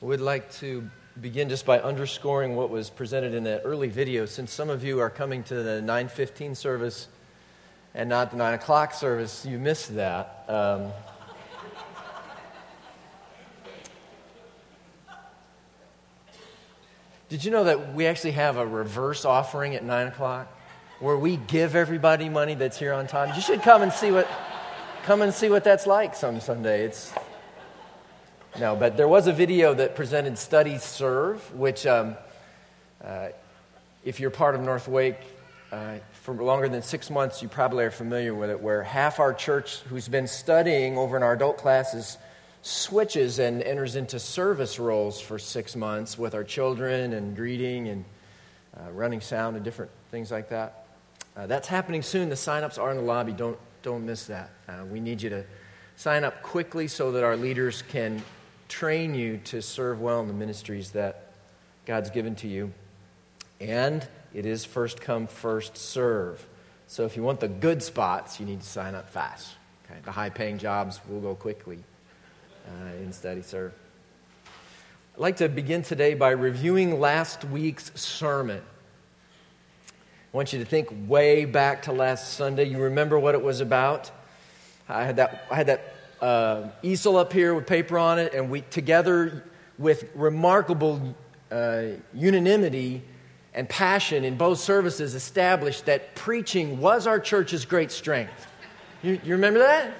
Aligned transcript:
would 0.00 0.20
like 0.20 0.50
to 0.52 0.88
begin 1.20 1.50
just 1.50 1.66
by 1.66 1.78
underscoring 1.78 2.56
what 2.56 2.70
was 2.70 2.88
presented 2.88 3.34
in 3.34 3.44
that 3.44 3.62
early 3.64 3.88
video. 3.88 4.24
Since 4.24 4.52
some 4.52 4.70
of 4.70 4.82
you 4.82 5.00
are 5.00 5.10
coming 5.10 5.42
to 5.44 5.62
the 5.62 5.82
9:15 5.82 6.54
service 6.54 7.08
and 7.94 8.08
not 8.08 8.30
the 8.30 8.36
9 8.36 8.54
o'clock 8.54 8.94
service, 8.94 9.44
you 9.44 9.58
missed 9.58 9.94
that. 9.96 10.44
Um, 10.48 10.92
did 17.28 17.44
you 17.44 17.50
know 17.50 17.64
that 17.64 17.94
we 17.94 18.06
actually 18.06 18.32
have 18.32 18.56
a 18.56 18.66
reverse 18.66 19.26
offering 19.26 19.74
at 19.74 19.84
9 19.84 20.06
o'clock 20.06 20.48
where 21.00 21.16
we 21.16 21.36
give 21.36 21.76
everybody 21.76 22.30
money 22.30 22.54
that's 22.54 22.78
here 22.78 22.94
on 22.94 23.06
time? 23.06 23.34
You 23.34 23.42
should 23.42 23.60
come 23.60 23.82
and 23.82 23.92
see 23.92 24.12
what, 24.12 24.26
come 25.02 25.20
and 25.20 25.34
see 25.34 25.50
what 25.50 25.62
that's 25.62 25.86
like 25.86 26.14
some 26.14 26.40
Sunday. 26.40 26.84
It's, 26.84 27.12
no, 28.58 28.74
but 28.74 28.96
there 28.96 29.08
was 29.08 29.26
a 29.26 29.32
video 29.32 29.74
that 29.74 29.94
presented 29.94 30.36
Study 30.36 30.78
Serve, 30.78 31.54
which, 31.54 31.86
um, 31.86 32.16
uh, 33.02 33.28
if 34.04 34.18
you're 34.18 34.30
part 34.30 34.54
of 34.54 34.60
North 34.60 34.88
Wake 34.88 35.20
uh, 35.70 35.98
for 36.12 36.34
longer 36.34 36.68
than 36.68 36.82
six 36.82 37.10
months, 37.10 37.42
you 37.42 37.48
probably 37.48 37.84
are 37.84 37.90
familiar 37.92 38.34
with 38.34 38.50
it, 38.50 38.60
where 38.60 38.82
half 38.82 39.20
our 39.20 39.32
church 39.32 39.78
who's 39.88 40.08
been 40.08 40.26
studying 40.26 40.98
over 40.98 41.16
in 41.16 41.22
our 41.22 41.34
adult 41.34 41.58
classes 41.58 42.18
switches 42.62 43.38
and 43.38 43.62
enters 43.62 43.96
into 43.96 44.18
service 44.18 44.78
roles 44.78 45.20
for 45.20 45.38
six 45.38 45.76
months 45.76 46.18
with 46.18 46.34
our 46.34 46.44
children 46.44 47.12
and 47.14 47.36
greeting 47.36 47.88
and 47.88 48.04
uh, 48.76 48.90
running 48.90 49.20
sound 49.20 49.56
and 49.56 49.64
different 49.64 49.90
things 50.10 50.30
like 50.30 50.48
that. 50.48 50.86
Uh, 51.36 51.46
that's 51.46 51.68
happening 51.68 52.02
soon. 52.02 52.28
The 52.28 52.36
sign-ups 52.36 52.78
are 52.78 52.90
in 52.90 52.96
the 52.96 53.02
lobby. 53.02 53.32
Don't, 53.32 53.58
don't 53.82 54.04
miss 54.04 54.26
that. 54.26 54.50
Uh, 54.68 54.84
we 54.90 55.00
need 55.00 55.22
you 55.22 55.30
to 55.30 55.44
sign 55.96 56.24
up 56.24 56.42
quickly 56.42 56.88
so 56.88 57.12
that 57.12 57.24
our 57.24 57.36
leaders 57.36 57.82
can 57.82 58.22
train 58.70 59.14
you 59.14 59.38
to 59.44 59.60
serve 59.60 60.00
well 60.00 60.20
in 60.20 60.28
the 60.28 60.34
ministries 60.34 60.92
that 60.92 61.32
God's 61.84 62.08
given 62.08 62.34
to 62.36 62.48
you. 62.48 62.72
And 63.60 64.06
it 64.32 64.46
is 64.46 64.64
first 64.64 65.00
come, 65.00 65.26
first 65.26 65.76
serve. 65.76 66.46
So 66.86 67.04
if 67.04 67.16
you 67.16 67.22
want 67.22 67.40
the 67.40 67.48
good 67.48 67.82
spots, 67.82 68.40
you 68.40 68.46
need 68.46 68.60
to 68.60 68.66
sign 68.66 68.94
up 68.94 69.10
fast. 69.10 69.54
Okay? 69.84 69.98
The 70.04 70.12
high 70.12 70.30
paying 70.30 70.56
jobs 70.56 71.00
will 71.08 71.20
go 71.20 71.34
quickly 71.34 71.82
uh, 72.66 72.94
in 73.02 73.12
study 73.12 73.42
serve. 73.42 73.72
I'd 75.14 75.20
like 75.20 75.36
to 75.38 75.48
begin 75.48 75.82
today 75.82 76.14
by 76.14 76.30
reviewing 76.30 77.00
last 77.00 77.44
week's 77.44 77.92
sermon. 78.00 78.62
I 80.32 80.36
want 80.36 80.52
you 80.52 80.60
to 80.60 80.64
think 80.64 80.88
way 81.08 81.44
back 81.44 81.82
to 81.82 81.92
last 81.92 82.34
Sunday. 82.34 82.64
You 82.64 82.78
remember 82.78 83.18
what 83.18 83.34
it 83.34 83.42
was 83.42 83.60
about? 83.60 84.12
I 84.88 85.04
had 85.04 85.16
that, 85.16 85.46
I 85.50 85.56
had 85.56 85.66
that 85.66 85.89
uh, 86.20 86.68
easel 86.82 87.16
up 87.16 87.32
here 87.32 87.54
with 87.54 87.66
paper 87.66 87.98
on 87.98 88.18
it, 88.18 88.34
and 88.34 88.50
we 88.50 88.62
together 88.62 89.44
with 89.78 90.04
remarkable 90.14 91.14
uh, 91.50 91.84
unanimity 92.14 93.02
and 93.54 93.68
passion 93.68 94.24
in 94.24 94.36
both 94.36 94.58
services 94.58 95.14
established 95.14 95.86
that 95.86 96.14
preaching 96.14 96.80
was 96.80 97.06
our 97.06 97.18
church's 97.18 97.64
great 97.64 97.90
strength. 97.90 98.46
You, 99.02 99.20
you 99.24 99.32
remember 99.32 99.60
that? 99.60 99.94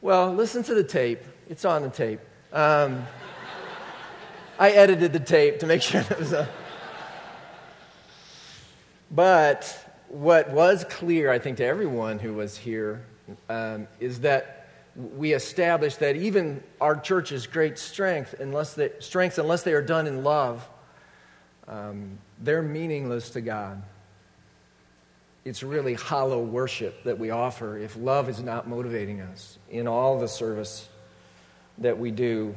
Well, 0.00 0.32
listen 0.32 0.62
to 0.64 0.74
the 0.74 0.82
tape. 0.82 1.20
It's 1.48 1.64
on 1.64 1.82
the 1.82 1.90
tape. 1.90 2.20
Um, 2.52 3.06
I 4.58 4.70
edited 4.70 5.12
the 5.12 5.20
tape 5.20 5.58
to 5.60 5.66
make 5.66 5.82
sure 5.82 6.00
that 6.02 6.18
was 6.18 6.32
a. 6.32 6.48
But 9.10 9.89
what 10.10 10.50
was 10.50 10.84
clear, 10.84 11.30
I 11.30 11.38
think, 11.38 11.58
to 11.58 11.64
everyone 11.64 12.18
who 12.18 12.34
was 12.34 12.56
here 12.56 13.04
um, 13.48 13.86
is 14.00 14.20
that 14.20 14.68
we 14.96 15.32
established 15.32 16.00
that 16.00 16.16
even 16.16 16.62
our 16.80 16.96
church's 16.96 17.46
great 17.46 17.78
strength, 17.78 18.34
unless 18.40 18.74
they, 18.74 18.90
strengths, 18.98 19.38
unless 19.38 19.62
they 19.62 19.72
are 19.72 19.82
done 19.82 20.08
in 20.08 20.24
love, 20.24 20.68
um, 21.68 22.18
they're 22.40 22.62
meaningless 22.62 23.30
to 23.30 23.40
God. 23.40 23.82
It's 25.44 25.62
really 25.62 25.94
hollow 25.94 26.42
worship 26.42 27.04
that 27.04 27.18
we 27.18 27.30
offer 27.30 27.78
if 27.78 27.96
love 27.96 28.28
is 28.28 28.42
not 28.42 28.68
motivating 28.68 29.20
us 29.20 29.58
in 29.70 29.86
all 29.86 30.18
the 30.18 30.28
service 30.28 30.88
that 31.78 31.98
we 31.98 32.10
do. 32.10 32.54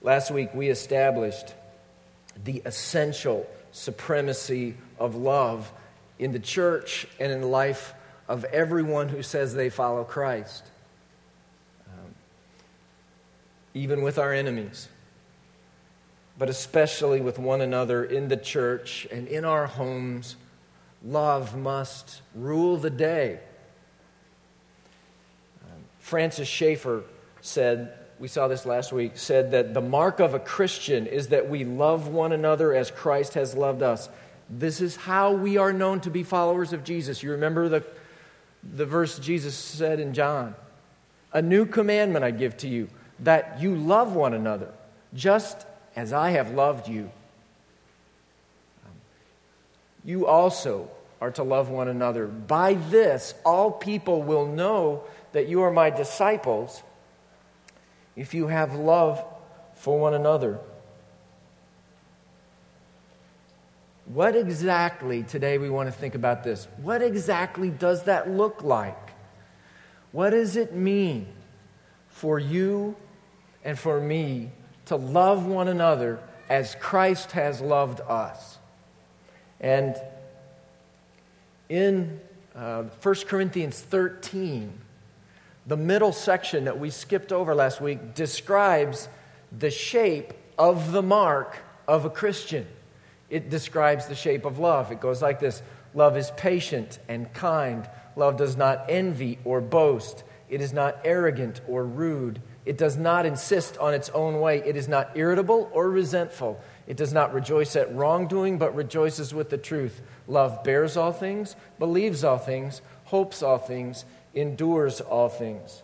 Last 0.00 0.30
week, 0.30 0.54
we 0.54 0.68
established 0.68 1.54
the 2.44 2.62
essential 2.64 3.46
supremacy 3.72 4.74
of 4.98 5.14
love 5.14 5.70
in 6.18 6.32
the 6.32 6.38
church 6.38 7.06
and 7.18 7.32
in 7.32 7.40
the 7.40 7.46
life 7.46 7.94
of 8.28 8.44
everyone 8.44 9.08
who 9.08 9.22
says 9.22 9.54
they 9.54 9.70
follow 9.70 10.04
Christ, 10.04 10.64
um, 11.88 12.14
even 13.74 14.02
with 14.02 14.18
our 14.18 14.32
enemies, 14.32 14.88
but 16.38 16.48
especially 16.48 17.20
with 17.20 17.38
one 17.38 17.60
another 17.60 18.04
in 18.04 18.28
the 18.28 18.36
church 18.36 19.06
and 19.10 19.28
in 19.28 19.44
our 19.44 19.66
homes. 19.66 20.36
Love 21.04 21.56
must 21.56 22.22
rule 22.34 22.76
the 22.76 22.90
day. 22.90 23.40
Um, 25.64 25.82
Francis 25.98 26.46
Schaeffer 26.46 27.02
said, 27.40 27.92
we 28.20 28.28
saw 28.28 28.46
this 28.46 28.64
last 28.64 28.92
week, 28.92 29.12
said 29.16 29.50
that 29.50 29.74
the 29.74 29.80
mark 29.80 30.20
of 30.20 30.32
a 30.32 30.38
Christian 30.38 31.08
is 31.08 31.28
that 31.28 31.48
we 31.48 31.64
love 31.64 32.06
one 32.06 32.30
another 32.30 32.72
as 32.72 32.88
Christ 32.92 33.34
has 33.34 33.56
loved 33.56 33.82
us. 33.82 34.08
This 34.54 34.82
is 34.82 34.96
how 34.96 35.32
we 35.32 35.56
are 35.56 35.72
known 35.72 36.00
to 36.00 36.10
be 36.10 36.22
followers 36.22 36.74
of 36.74 36.84
Jesus. 36.84 37.22
You 37.22 37.30
remember 37.32 37.70
the, 37.70 37.84
the 38.62 38.84
verse 38.84 39.18
Jesus 39.18 39.54
said 39.54 39.98
in 39.98 40.12
John 40.12 40.54
A 41.32 41.40
new 41.40 41.64
commandment 41.64 42.22
I 42.22 42.32
give 42.32 42.58
to 42.58 42.68
you, 42.68 42.88
that 43.20 43.62
you 43.62 43.74
love 43.74 44.14
one 44.14 44.34
another, 44.34 44.68
just 45.14 45.66
as 45.96 46.12
I 46.12 46.30
have 46.32 46.50
loved 46.50 46.86
you. 46.86 47.10
You 50.04 50.26
also 50.26 50.90
are 51.22 51.30
to 51.30 51.42
love 51.42 51.70
one 51.70 51.88
another. 51.88 52.26
By 52.26 52.74
this, 52.74 53.32
all 53.46 53.70
people 53.70 54.22
will 54.22 54.46
know 54.46 55.04
that 55.32 55.48
you 55.48 55.62
are 55.62 55.70
my 55.70 55.88
disciples 55.88 56.82
if 58.16 58.34
you 58.34 58.48
have 58.48 58.74
love 58.74 59.24
for 59.76 59.98
one 59.98 60.12
another. 60.12 60.58
What 64.12 64.36
exactly, 64.36 65.22
today 65.22 65.56
we 65.56 65.70
want 65.70 65.86
to 65.86 65.92
think 65.92 66.14
about 66.14 66.44
this, 66.44 66.68
what 66.82 67.00
exactly 67.00 67.70
does 67.70 68.02
that 68.02 68.28
look 68.28 68.62
like? 68.62 69.10
What 70.10 70.30
does 70.30 70.56
it 70.56 70.74
mean 70.74 71.28
for 72.08 72.38
you 72.38 72.94
and 73.64 73.78
for 73.78 73.98
me 73.98 74.50
to 74.86 74.96
love 74.96 75.46
one 75.46 75.66
another 75.66 76.20
as 76.50 76.74
Christ 76.74 77.32
has 77.32 77.62
loved 77.62 78.02
us? 78.02 78.58
And 79.60 79.96
in 81.70 82.20
uh, 82.54 82.82
1 82.82 83.14
Corinthians 83.26 83.80
13, 83.80 84.78
the 85.66 85.76
middle 85.78 86.12
section 86.12 86.66
that 86.66 86.78
we 86.78 86.90
skipped 86.90 87.32
over 87.32 87.54
last 87.54 87.80
week 87.80 88.14
describes 88.14 89.08
the 89.58 89.70
shape 89.70 90.34
of 90.58 90.92
the 90.92 91.02
mark 91.02 91.56
of 91.88 92.04
a 92.04 92.10
Christian 92.10 92.66
it 93.32 93.48
describes 93.48 94.06
the 94.06 94.14
shape 94.14 94.44
of 94.44 94.58
love. 94.58 94.92
It 94.92 95.00
goes 95.00 95.22
like 95.22 95.40
this 95.40 95.62
Love 95.94 96.16
is 96.16 96.30
patient 96.36 96.98
and 97.08 97.32
kind. 97.32 97.88
Love 98.14 98.36
does 98.36 98.56
not 98.58 98.84
envy 98.90 99.38
or 99.44 99.62
boast. 99.62 100.22
It 100.50 100.60
is 100.60 100.74
not 100.74 100.98
arrogant 101.02 101.62
or 101.66 101.82
rude. 101.82 102.42
It 102.66 102.76
does 102.76 102.98
not 102.98 103.24
insist 103.24 103.78
on 103.78 103.94
its 103.94 104.10
own 104.10 104.38
way. 104.40 104.58
It 104.58 104.76
is 104.76 104.86
not 104.86 105.12
irritable 105.14 105.70
or 105.72 105.90
resentful. 105.90 106.60
It 106.86 106.98
does 106.98 107.14
not 107.14 107.32
rejoice 107.32 107.74
at 107.74 107.94
wrongdoing, 107.94 108.58
but 108.58 108.74
rejoices 108.74 109.32
with 109.32 109.48
the 109.48 109.56
truth. 109.56 110.02
Love 110.28 110.62
bears 110.62 110.98
all 110.98 111.12
things, 111.12 111.56
believes 111.78 112.24
all 112.24 112.38
things, 112.38 112.82
hopes 113.04 113.42
all 113.42 113.58
things, 113.58 114.04
endures 114.34 115.00
all 115.00 115.30
things. 115.30 115.82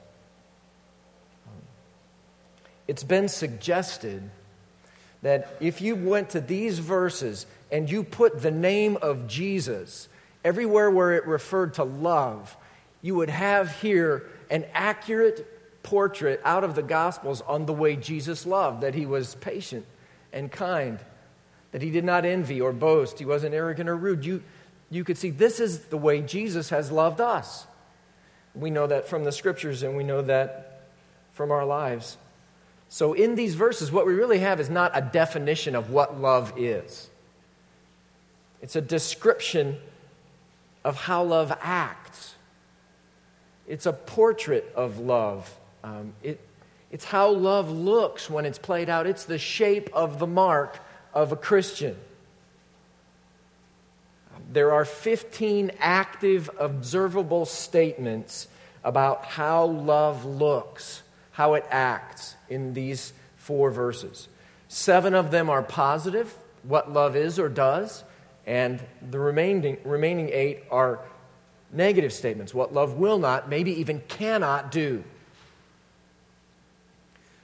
It's 2.86 3.04
been 3.04 3.28
suggested 3.28 4.30
that 5.22 5.56
if 5.60 5.80
you 5.80 5.96
went 5.96 6.30
to 6.30 6.40
these 6.40 6.78
verses 6.78 7.46
and 7.70 7.90
you 7.90 8.02
put 8.02 8.40
the 8.40 8.50
name 8.50 8.96
of 9.02 9.26
Jesus 9.26 10.08
everywhere 10.44 10.90
where 10.90 11.14
it 11.14 11.26
referred 11.26 11.74
to 11.74 11.84
love, 11.84 12.56
you 13.02 13.14
would 13.16 13.30
have 13.30 13.80
here 13.80 14.26
an 14.50 14.64
accurate 14.72 15.82
portrait 15.82 16.40
out 16.44 16.64
of 16.64 16.74
the 16.74 16.82
Gospels 16.82 17.40
on 17.42 17.66
the 17.66 17.72
way 17.72 17.96
Jesus 17.96 18.46
loved, 18.46 18.82
that 18.82 18.94
he 18.94 19.06
was 19.06 19.34
patient 19.36 19.86
and 20.32 20.50
kind, 20.50 20.98
that 21.72 21.82
he 21.82 21.90
did 21.90 22.04
not 22.04 22.24
envy 22.24 22.60
or 22.60 22.72
boast, 22.72 23.18
he 23.18 23.24
wasn't 23.24 23.54
arrogant 23.54 23.88
or 23.88 23.96
rude. 23.96 24.24
You, 24.24 24.42
you 24.90 25.04
could 25.04 25.18
see 25.18 25.30
this 25.30 25.60
is 25.60 25.86
the 25.86 25.96
way 25.96 26.20
Jesus 26.20 26.70
has 26.70 26.90
loved 26.90 27.20
us. 27.20 27.66
We 28.54 28.70
know 28.70 28.86
that 28.86 29.08
from 29.08 29.24
the 29.24 29.32
scriptures 29.32 29.82
and 29.82 29.96
we 29.96 30.04
know 30.04 30.22
that 30.22 30.82
from 31.32 31.50
our 31.50 31.64
lives. 31.64 32.16
So, 32.88 33.12
in 33.12 33.34
these 33.34 33.54
verses, 33.54 33.92
what 33.92 34.06
we 34.06 34.14
really 34.14 34.38
have 34.38 34.60
is 34.60 34.70
not 34.70 34.92
a 34.94 35.02
definition 35.02 35.74
of 35.74 35.90
what 35.90 36.18
love 36.20 36.52
is, 36.56 37.10
it's 38.62 38.76
a 38.76 38.80
description 38.80 39.78
of 40.84 40.96
how 40.96 41.22
love 41.22 41.56
acts. 41.60 42.34
It's 43.66 43.84
a 43.84 43.92
portrait 43.92 44.72
of 44.74 44.98
love. 44.98 45.54
Um, 45.84 46.14
it, 46.22 46.40
It's 46.90 47.04
how 47.04 47.30
love 47.30 47.70
looks 47.70 48.30
when 48.30 48.46
it's 48.46 48.58
played 48.58 48.88
out. 48.88 49.06
It's 49.06 49.24
the 49.24 49.38
shape 49.38 49.90
of 49.92 50.18
the 50.18 50.26
mark 50.26 50.80
of 51.12 51.32
a 51.32 51.36
Christian. 51.36 51.96
There 54.50 54.72
are 54.72 54.86
15 54.86 55.72
active, 55.78 56.48
observable 56.58 57.44
statements 57.44 58.48
about 58.82 59.24
how 59.24 59.66
love 59.66 60.24
looks, 60.24 61.02
how 61.38 61.54
it 61.54 61.64
acts 61.70 62.34
in 62.48 62.74
these 62.74 63.12
four 63.36 63.70
verses. 63.70 64.26
Seven 64.66 65.14
of 65.14 65.30
them 65.30 65.48
are 65.48 65.62
positive, 65.62 66.36
what 66.64 66.92
love 66.92 67.14
is 67.14 67.38
or 67.38 67.48
does, 67.48 68.02
and 68.44 68.80
the 69.12 69.20
remaining, 69.20 69.76
remaining 69.84 70.30
eight 70.32 70.64
are 70.68 70.98
negative 71.72 72.12
statements, 72.12 72.52
what 72.52 72.74
love 72.74 72.94
will 72.94 73.20
not, 73.20 73.48
maybe 73.48 73.70
even 73.78 74.02
cannot 74.08 74.72
do. 74.72 75.04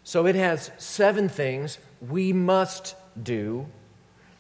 So 0.03 0.27
it 0.27 0.35
has 0.35 0.73
seven 0.77 1.29
things 1.29 1.79
we 2.01 2.33
must 2.33 2.97
do 3.23 3.65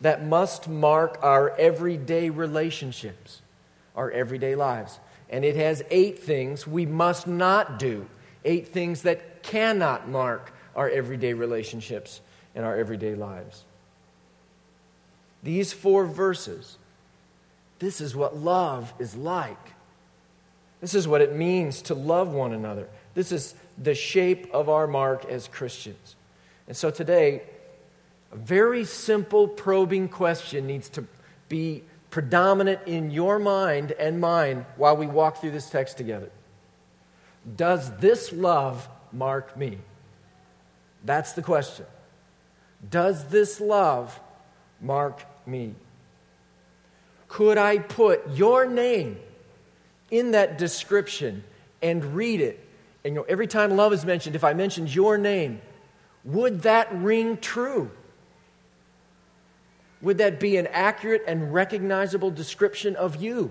that 0.00 0.26
must 0.26 0.68
mark 0.68 1.16
our 1.22 1.56
everyday 1.56 2.28
relationships, 2.28 3.40
our 3.94 4.10
everyday 4.10 4.56
lives. 4.56 4.98
And 5.30 5.44
it 5.44 5.54
has 5.54 5.84
eight 5.92 6.18
things 6.18 6.66
we 6.66 6.86
must 6.86 7.28
not 7.28 7.78
do, 7.78 8.08
eight 8.44 8.66
things 8.66 9.02
that 9.02 9.30
cannot 9.44 10.08
mark 10.08 10.52
our 10.74 10.88
everyday 10.88 11.32
relationships 11.34 12.20
and 12.54 12.64
our 12.64 12.76
everyday 12.76 13.14
lives. 13.14 13.64
These 15.42 15.72
four 15.72 16.06
verses, 16.06 16.78
this 17.78 18.00
is 18.00 18.16
what 18.16 18.36
love 18.36 18.92
is 18.98 19.14
like. 19.14 19.72
This 20.80 20.94
is 20.94 21.06
what 21.06 21.20
it 21.20 21.34
means 21.34 21.82
to 21.82 21.94
love 21.94 22.32
one 22.32 22.52
another. 22.52 22.88
This 23.14 23.30
is 23.30 23.54
the 23.80 23.94
shape 23.94 24.52
of 24.52 24.68
our 24.68 24.86
mark 24.86 25.24
as 25.26 25.48
Christians. 25.48 26.16
And 26.66 26.76
so 26.76 26.90
today, 26.90 27.42
a 28.32 28.36
very 28.36 28.84
simple 28.84 29.46
probing 29.46 30.08
question 30.08 30.66
needs 30.66 30.88
to 30.90 31.04
be 31.48 31.82
predominant 32.10 32.80
in 32.86 33.10
your 33.10 33.38
mind 33.38 33.92
and 33.92 34.20
mine 34.20 34.64
while 34.76 34.96
we 34.96 35.06
walk 35.06 35.40
through 35.40 35.50
this 35.50 35.68
text 35.68 35.96
together. 35.96 36.30
Does 37.56 37.94
this 37.98 38.32
love 38.32 38.88
mark 39.14 39.56
me? 39.56 39.78
That's 41.04 41.32
the 41.32 41.42
question. 41.42 41.86
Does 42.90 43.26
this 43.26 43.60
love 43.60 44.18
mark 44.80 45.24
me? 45.46 45.74
Could 47.28 47.58
I 47.58 47.78
put 47.78 48.30
your 48.30 48.66
name 48.66 49.18
in 50.10 50.32
that 50.32 50.58
description 50.58 51.44
and 51.82 52.04
read 52.14 52.40
it? 52.40 52.60
And 53.04 53.14
you 53.14 53.20
know, 53.20 53.26
every 53.28 53.46
time 53.46 53.76
love 53.76 53.92
is 53.92 54.04
mentioned, 54.04 54.36
if 54.36 54.44
I 54.44 54.54
mentioned 54.54 54.94
your 54.94 55.18
name, 55.18 55.60
would 56.24 56.62
that 56.62 56.94
ring 56.94 57.36
true? 57.36 57.90
Would 60.00 60.18
that 60.18 60.38
be 60.38 60.56
an 60.58 60.66
accurate 60.68 61.22
and 61.26 61.52
recognizable 61.52 62.30
description 62.30 62.94
of 62.96 63.16
you 63.16 63.50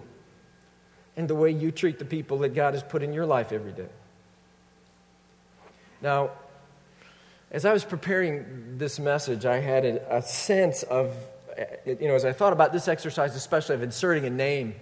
and 1.18 1.27
the 1.27 1.36
way 1.36 1.51
you 1.51 1.71
treat 1.71 2.00
the 2.00 2.06
people 2.06 2.39
that 2.39 2.50
God 2.50 2.74
has 2.74 2.83
put 2.83 3.04
in 3.04 3.13
your 3.13 3.25
life 3.25 3.51
every 3.51 3.71
day? 3.71 3.89
Now, 6.03 6.31
as 7.50 7.63
I 7.63 7.71
was 7.71 7.85
preparing 7.85 8.77
this 8.77 9.00
message, 9.00 9.45
I 9.45 9.59
had 9.59 9.85
a, 9.85 10.17
a 10.17 10.21
sense 10.21 10.83
of, 10.83 11.15
you 11.85 12.09
know, 12.09 12.15
as 12.15 12.25
I 12.25 12.33
thought 12.33 12.51
about 12.51 12.73
this 12.73 12.89
exercise, 12.89 13.38
especially 13.38 13.75
of 13.75 13.83
inserting 13.83 14.25
a 14.25 14.29
name 14.29 14.75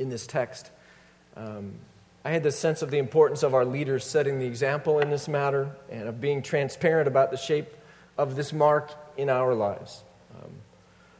in 0.00 0.08
this 0.08 0.26
text, 0.26 0.68
um, 1.36 1.74
I 2.24 2.32
had 2.32 2.42
the 2.42 2.50
sense 2.50 2.82
of 2.82 2.90
the 2.90 2.98
importance 2.98 3.44
of 3.44 3.54
our 3.54 3.64
leaders 3.64 4.04
setting 4.04 4.40
the 4.40 4.46
example 4.46 4.98
in 4.98 5.10
this 5.10 5.28
matter 5.28 5.70
and 5.90 6.08
of 6.08 6.20
being 6.20 6.42
transparent 6.42 7.06
about 7.06 7.30
the 7.30 7.36
shape 7.36 7.68
of 8.18 8.34
this 8.34 8.52
mark 8.52 8.90
in 9.16 9.30
our 9.30 9.54
lives. 9.54 10.02
Um, 10.34 10.50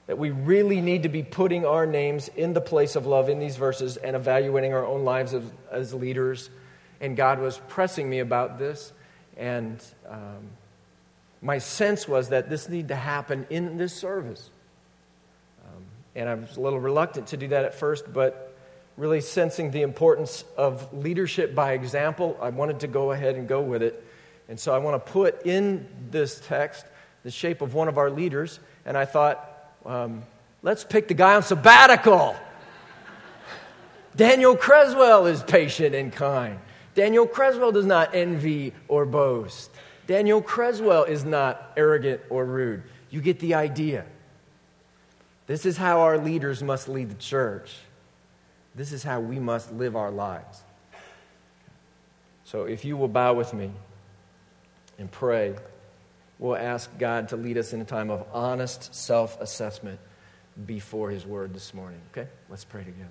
that 0.08 0.18
we 0.18 0.30
really 0.30 0.80
need 0.80 1.04
to 1.04 1.08
be 1.08 1.22
putting 1.22 1.64
our 1.64 1.86
names 1.86 2.26
in 2.26 2.54
the 2.54 2.60
place 2.60 2.96
of 2.96 3.06
love 3.06 3.28
in 3.28 3.38
these 3.38 3.56
verses 3.56 3.96
and 3.98 4.16
evaluating 4.16 4.74
our 4.74 4.84
own 4.84 5.04
lives 5.04 5.32
as, 5.32 5.44
as 5.70 5.94
leaders. 5.94 6.50
And 7.00 7.16
God 7.16 7.38
was 7.38 7.60
pressing 7.68 8.10
me 8.10 8.18
about 8.18 8.58
this. 8.58 8.92
And 9.36 9.82
um, 10.08 10.50
my 11.40 11.58
sense 11.58 12.06
was 12.06 12.28
that 12.28 12.48
this 12.48 12.68
needed 12.68 12.88
to 12.88 12.96
happen 12.96 13.46
in 13.50 13.76
this 13.76 13.92
service. 13.92 14.50
Um, 15.64 15.84
and 16.14 16.28
I 16.28 16.34
was 16.34 16.56
a 16.56 16.60
little 16.60 16.80
reluctant 16.80 17.28
to 17.28 17.36
do 17.36 17.48
that 17.48 17.64
at 17.64 17.74
first, 17.74 18.12
but 18.12 18.54
really 18.96 19.20
sensing 19.20 19.70
the 19.70 19.82
importance 19.82 20.44
of 20.56 20.92
leadership 20.92 21.54
by 21.54 21.72
example, 21.72 22.38
I 22.40 22.50
wanted 22.50 22.80
to 22.80 22.86
go 22.86 23.12
ahead 23.12 23.36
and 23.36 23.48
go 23.48 23.60
with 23.60 23.82
it. 23.82 24.04
And 24.48 24.60
so 24.60 24.74
I 24.74 24.78
want 24.78 25.04
to 25.04 25.12
put 25.12 25.46
in 25.46 25.88
this 26.10 26.40
text 26.46 26.84
the 27.22 27.30
shape 27.30 27.62
of 27.62 27.74
one 27.74 27.88
of 27.88 27.98
our 27.98 28.10
leaders. 28.10 28.60
And 28.84 28.96
I 28.96 29.04
thought, 29.04 29.72
um, 29.86 30.22
let's 30.62 30.84
pick 30.84 31.08
the 31.08 31.14
guy 31.14 31.34
on 31.34 31.42
sabbatical. 31.42 32.36
Daniel 34.16 34.56
Creswell 34.56 35.26
is 35.26 35.42
patient 35.42 35.94
and 35.94 36.12
kind. 36.12 36.58
Daniel 36.94 37.26
Creswell 37.26 37.72
does 37.72 37.86
not 37.86 38.14
envy 38.14 38.72
or 38.88 39.06
boast. 39.06 39.70
Daniel 40.06 40.42
Creswell 40.42 41.04
is 41.04 41.24
not 41.24 41.72
arrogant 41.76 42.20
or 42.28 42.44
rude. 42.44 42.82
You 43.10 43.20
get 43.20 43.38
the 43.38 43.54
idea. 43.54 44.04
This 45.46 45.66
is 45.66 45.76
how 45.76 46.00
our 46.00 46.18
leaders 46.18 46.62
must 46.62 46.88
lead 46.88 47.10
the 47.10 47.14
church. 47.14 47.76
This 48.74 48.92
is 48.92 49.02
how 49.02 49.20
we 49.20 49.38
must 49.38 49.72
live 49.72 49.96
our 49.96 50.10
lives. 50.10 50.62
So 52.44 52.64
if 52.64 52.84
you 52.84 52.96
will 52.96 53.08
bow 53.08 53.34
with 53.34 53.52
me 53.54 53.70
and 54.98 55.10
pray, 55.10 55.54
we'll 56.38 56.56
ask 56.56 56.90
God 56.98 57.28
to 57.30 57.36
lead 57.36 57.58
us 57.58 57.72
in 57.72 57.80
a 57.80 57.84
time 57.84 58.10
of 58.10 58.26
honest 58.32 58.94
self 58.94 59.40
assessment 59.40 59.98
before 60.66 61.10
His 61.10 61.24
Word 61.24 61.54
this 61.54 61.72
morning. 61.72 62.00
Okay? 62.10 62.28
Let's 62.48 62.64
pray 62.64 62.84
together. 62.84 63.08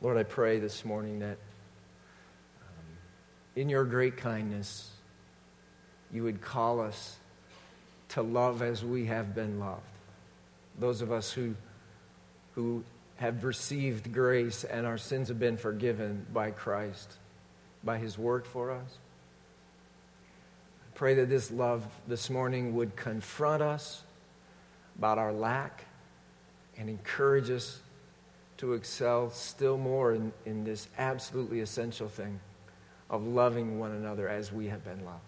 Lord, 0.00 0.16
I 0.16 0.22
pray 0.22 0.60
this 0.60 0.84
morning 0.84 1.18
that 1.18 1.38
um, 2.60 2.84
in 3.56 3.68
your 3.68 3.84
great 3.84 4.16
kindness, 4.16 4.92
you 6.12 6.22
would 6.22 6.40
call 6.40 6.80
us 6.80 7.16
to 8.10 8.22
love 8.22 8.62
as 8.62 8.84
we 8.84 9.06
have 9.06 9.34
been 9.34 9.58
loved. 9.58 9.82
Those 10.78 11.02
of 11.02 11.10
us 11.10 11.32
who, 11.32 11.56
who 12.54 12.84
have 13.16 13.42
received 13.42 14.12
grace 14.12 14.62
and 14.62 14.86
our 14.86 14.98
sins 14.98 15.28
have 15.28 15.40
been 15.40 15.56
forgiven 15.56 16.24
by 16.32 16.52
Christ, 16.52 17.14
by 17.82 17.98
his 17.98 18.16
work 18.16 18.46
for 18.46 18.70
us. 18.70 18.98
Pray 20.94 21.14
that 21.14 21.28
this 21.28 21.50
love 21.50 21.84
this 22.06 22.30
morning 22.30 22.76
would 22.76 22.94
confront 22.94 23.62
us 23.62 24.04
about 24.96 25.18
our 25.18 25.32
lack 25.32 25.86
and 26.76 26.88
encourage 26.88 27.50
us 27.50 27.80
to 28.58 28.74
excel 28.74 29.30
still 29.30 29.78
more 29.78 30.12
in, 30.12 30.32
in 30.44 30.64
this 30.64 30.88
absolutely 30.98 31.60
essential 31.60 32.08
thing 32.08 32.40
of 33.08 33.26
loving 33.26 33.78
one 33.78 33.92
another 33.92 34.28
as 34.28 34.52
we 34.52 34.66
have 34.68 34.84
been 34.84 35.04
loved. 35.04 35.20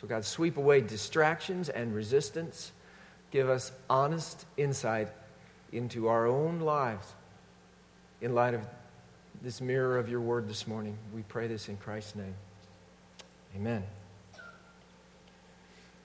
So, 0.00 0.06
God, 0.06 0.24
sweep 0.24 0.56
away 0.56 0.82
distractions 0.82 1.68
and 1.68 1.94
resistance. 1.94 2.72
Give 3.30 3.48
us 3.48 3.72
honest 3.88 4.46
insight 4.56 5.08
into 5.72 6.08
our 6.08 6.26
own 6.26 6.60
lives 6.60 7.14
in 8.20 8.34
light 8.34 8.54
of 8.54 8.62
this 9.42 9.60
mirror 9.60 9.98
of 9.98 10.08
your 10.08 10.20
word 10.20 10.48
this 10.48 10.66
morning. 10.66 10.96
We 11.14 11.22
pray 11.22 11.46
this 11.46 11.68
in 11.68 11.76
Christ's 11.76 12.16
name. 12.16 12.34
Amen. 13.56 13.82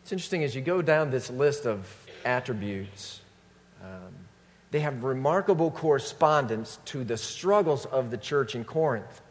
It's 0.01 0.11
interesting 0.11 0.43
as 0.43 0.55
you 0.55 0.61
go 0.61 0.81
down 0.81 1.11
this 1.11 1.29
list 1.29 1.65
of 1.65 1.87
attributes, 2.25 3.21
um, 3.83 4.13
they 4.71 4.79
have 4.79 5.03
remarkable 5.03 5.69
correspondence 5.69 6.79
to 6.85 7.03
the 7.03 7.17
struggles 7.17 7.85
of 7.85 8.09
the 8.09 8.17
church 8.17 8.55
in 8.55 8.63
Corinth. 8.63 9.21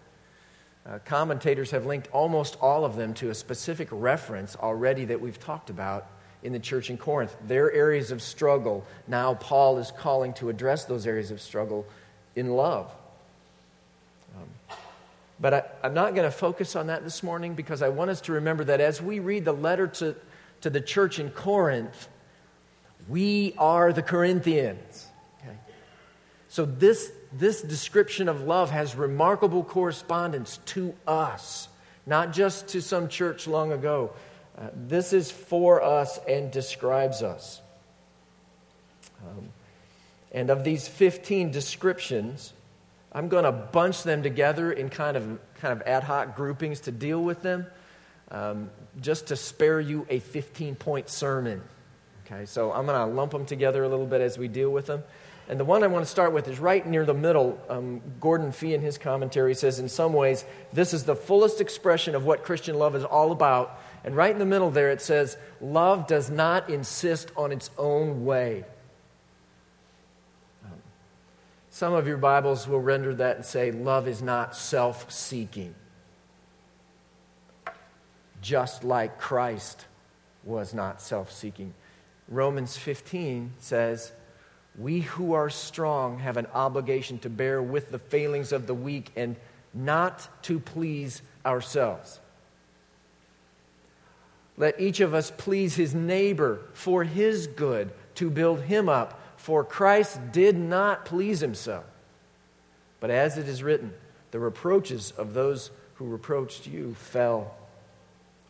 Uh, 0.86 0.98
commentators 1.04 1.70
have 1.70 1.86
linked 1.86 2.08
almost 2.12 2.56
all 2.60 2.84
of 2.84 2.96
them 2.96 3.14
to 3.14 3.30
a 3.30 3.34
specific 3.34 3.88
reference 3.90 4.56
already 4.56 5.06
that 5.06 5.20
we've 5.20 5.38
talked 5.38 5.70
about 5.70 6.06
in 6.42 6.52
the 6.52 6.58
church 6.58 6.90
in 6.90 6.96
Corinth. 6.96 7.34
Their 7.46 7.70
areas 7.72 8.10
of 8.10 8.22
struggle, 8.22 8.86
now 9.06 9.34
Paul 9.34 9.78
is 9.78 9.90
calling 9.90 10.32
to 10.34 10.48
address 10.48 10.84
those 10.84 11.06
areas 11.06 11.30
of 11.30 11.40
struggle 11.40 11.86
in 12.34 12.50
love. 12.50 12.90
Um, 14.36 14.76
but 15.38 15.54
I, 15.54 15.62
I'm 15.82 15.94
not 15.94 16.14
going 16.14 16.26
to 16.26 16.36
focus 16.36 16.76
on 16.76 16.86
that 16.88 17.04
this 17.04 17.22
morning 17.22 17.54
because 17.54 17.82
I 17.82 17.88
want 17.88 18.10
us 18.10 18.22
to 18.22 18.32
remember 18.32 18.64
that 18.64 18.80
as 18.80 19.02
we 19.02 19.20
read 19.20 19.44
the 19.44 19.52
letter 19.52 19.86
to, 19.86 20.16
to 20.62 20.70
the 20.70 20.80
church 20.80 21.18
in 21.18 21.30
Corinth, 21.30 22.08
we 23.08 23.54
are 23.58 23.92
the 23.92 24.02
Corinthians. 24.02 25.09
So 26.50 26.66
this 26.66 27.10
this 27.32 27.62
description 27.62 28.28
of 28.28 28.42
love 28.42 28.70
has 28.70 28.96
remarkable 28.96 29.64
correspondence 29.64 30.58
to 30.66 30.94
us, 31.06 31.68
not 32.06 32.32
just 32.32 32.68
to 32.68 32.82
some 32.82 33.08
church 33.08 33.46
long 33.46 33.72
ago. 33.72 34.10
Uh, 34.58 34.68
this 34.74 35.12
is 35.12 35.30
for 35.30 35.80
us 35.80 36.18
and 36.28 36.50
describes 36.50 37.22
us. 37.22 37.62
Um, 39.24 39.48
and 40.32 40.50
of 40.50 40.64
these 40.64 40.86
15 40.88 41.50
descriptions 41.50 42.52
I'm 43.12 43.28
going 43.28 43.44
to 43.44 43.52
bunch 43.52 44.02
them 44.04 44.22
together 44.22 44.70
in 44.70 44.88
kind 44.88 45.16
of, 45.16 45.38
kind 45.56 45.72
of 45.72 45.86
ad 45.86 46.04
hoc 46.04 46.36
groupings 46.36 46.80
to 46.80 46.92
deal 46.92 47.22
with 47.22 47.42
them, 47.42 47.66
um, 48.30 48.70
just 49.00 49.28
to 49.28 49.36
spare 49.36 49.80
you 49.80 50.06
a 50.08 50.20
15 50.20 50.76
point 50.76 51.08
sermon. 51.08 51.60
Okay, 52.24 52.46
so 52.46 52.72
I'm 52.72 52.86
going 52.86 52.98
to 52.98 53.12
lump 53.12 53.32
them 53.32 53.46
together 53.46 53.82
a 53.82 53.88
little 53.88 54.06
bit 54.06 54.20
as 54.20 54.38
we 54.38 54.46
deal 54.46 54.70
with 54.70 54.86
them. 54.86 55.02
And 55.50 55.58
the 55.58 55.64
one 55.64 55.82
I 55.82 55.88
want 55.88 56.04
to 56.04 56.10
start 56.10 56.32
with 56.32 56.46
is 56.46 56.60
right 56.60 56.86
near 56.86 57.04
the 57.04 57.12
middle. 57.12 57.60
Um, 57.68 58.00
Gordon 58.20 58.52
Fee, 58.52 58.72
in 58.72 58.80
his 58.80 58.98
commentary, 58.98 59.56
says, 59.56 59.80
in 59.80 59.88
some 59.88 60.12
ways, 60.12 60.44
this 60.72 60.94
is 60.94 61.02
the 61.02 61.16
fullest 61.16 61.60
expression 61.60 62.14
of 62.14 62.24
what 62.24 62.44
Christian 62.44 62.78
love 62.78 62.94
is 62.94 63.02
all 63.02 63.32
about. 63.32 63.80
And 64.04 64.14
right 64.14 64.30
in 64.30 64.38
the 64.38 64.46
middle 64.46 64.70
there, 64.70 64.92
it 64.92 65.02
says, 65.02 65.36
love 65.60 66.06
does 66.06 66.30
not 66.30 66.70
insist 66.70 67.32
on 67.36 67.50
its 67.50 67.68
own 67.76 68.24
way. 68.24 68.64
Um, 70.64 70.70
some 71.68 71.94
of 71.94 72.06
your 72.06 72.16
Bibles 72.16 72.68
will 72.68 72.78
render 72.78 73.12
that 73.16 73.34
and 73.34 73.44
say, 73.44 73.72
love 73.72 74.06
is 74.06 74.22
not 74.22 74.54
self 74.54 75.10
seeking. 75.10 75.74
Just 78.40 78.84
like 78.84 79.18
Christ 79.18 79.86
was 80.44 80.72
not 80.72 81.02
self 81.02 81.32
seeking. 81.32 81.74
Romans 82.28 82.76
15 82.76 83.54
says, 83.58 84.12
we 84.78 85.00
who 85.00 85.32
are 85.34 85.50
strong 85.50 86.18
have 86.20 86.36
an 86.36 86.46
obligation 86.54 87.18
to 87.18 87.30
bear 87.30 87.62
with 87.62 87.90
the 87.90 87.98
failings 87.98 88.52
of 88.52 88.66
the 88.66 88.74
weak 88.74 89.10
and 89.16 89.36
not 89.74 90.28
to 90.44 90.58
please 90.58 91.22
ourselves. 91.44 92.20
Let 94.56 94.80
each 94.80 95.00
of 95.00 95.14
us 95.14 95.30
please 95.30 95.76
his 95.76 95.94
neighbor 95.94 96.60
for 96.74 97.04
his 97.04 97.46
good, 97.46 97.90
to 98.16 98.30
build 98.30 98.62
him 98.62 98.88
up, 98.88 99.20
for 99.36 99.64
Christ 99.64 100.32
did 100.32 100.56
not 100.56 101.06
please 101.06 101.40
himself. 101.40 101.84
But 103.00 103.10
as 103.10 103.38
it 103.38 103.48
is 103.48 103.62
written, 103.62 103.94
the 104.30 104.38
reproaches 104.38 105.12
of 105.12 105.32
those 105.32 105.70
who 105.94 106.04
reproached 106.04 106.66
you 106.66 106.94
fell 106.94 107.54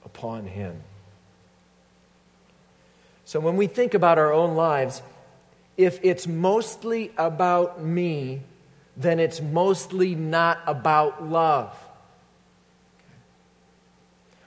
upon 0.04 0.46
him. 0.46 0.82
So 3.24 3.38
when 3.38 3.56
we 3.56 3.68
think 3.68 3.94
about 3.94 4.18
our 4.18 4.32
own 4.32 4.56
lives, 4.56 5.02
if 5.80 5.98
it's 6.02 6.26
mostly 6.26 7.10
about 7.16 7.82
me, 7.82 8.42
then 8.98 9.18
it's 9.18 9.40
mostly 9.40 10.14
not 10.14 10.58
about 10.66 11.26
love. 11.26 11.74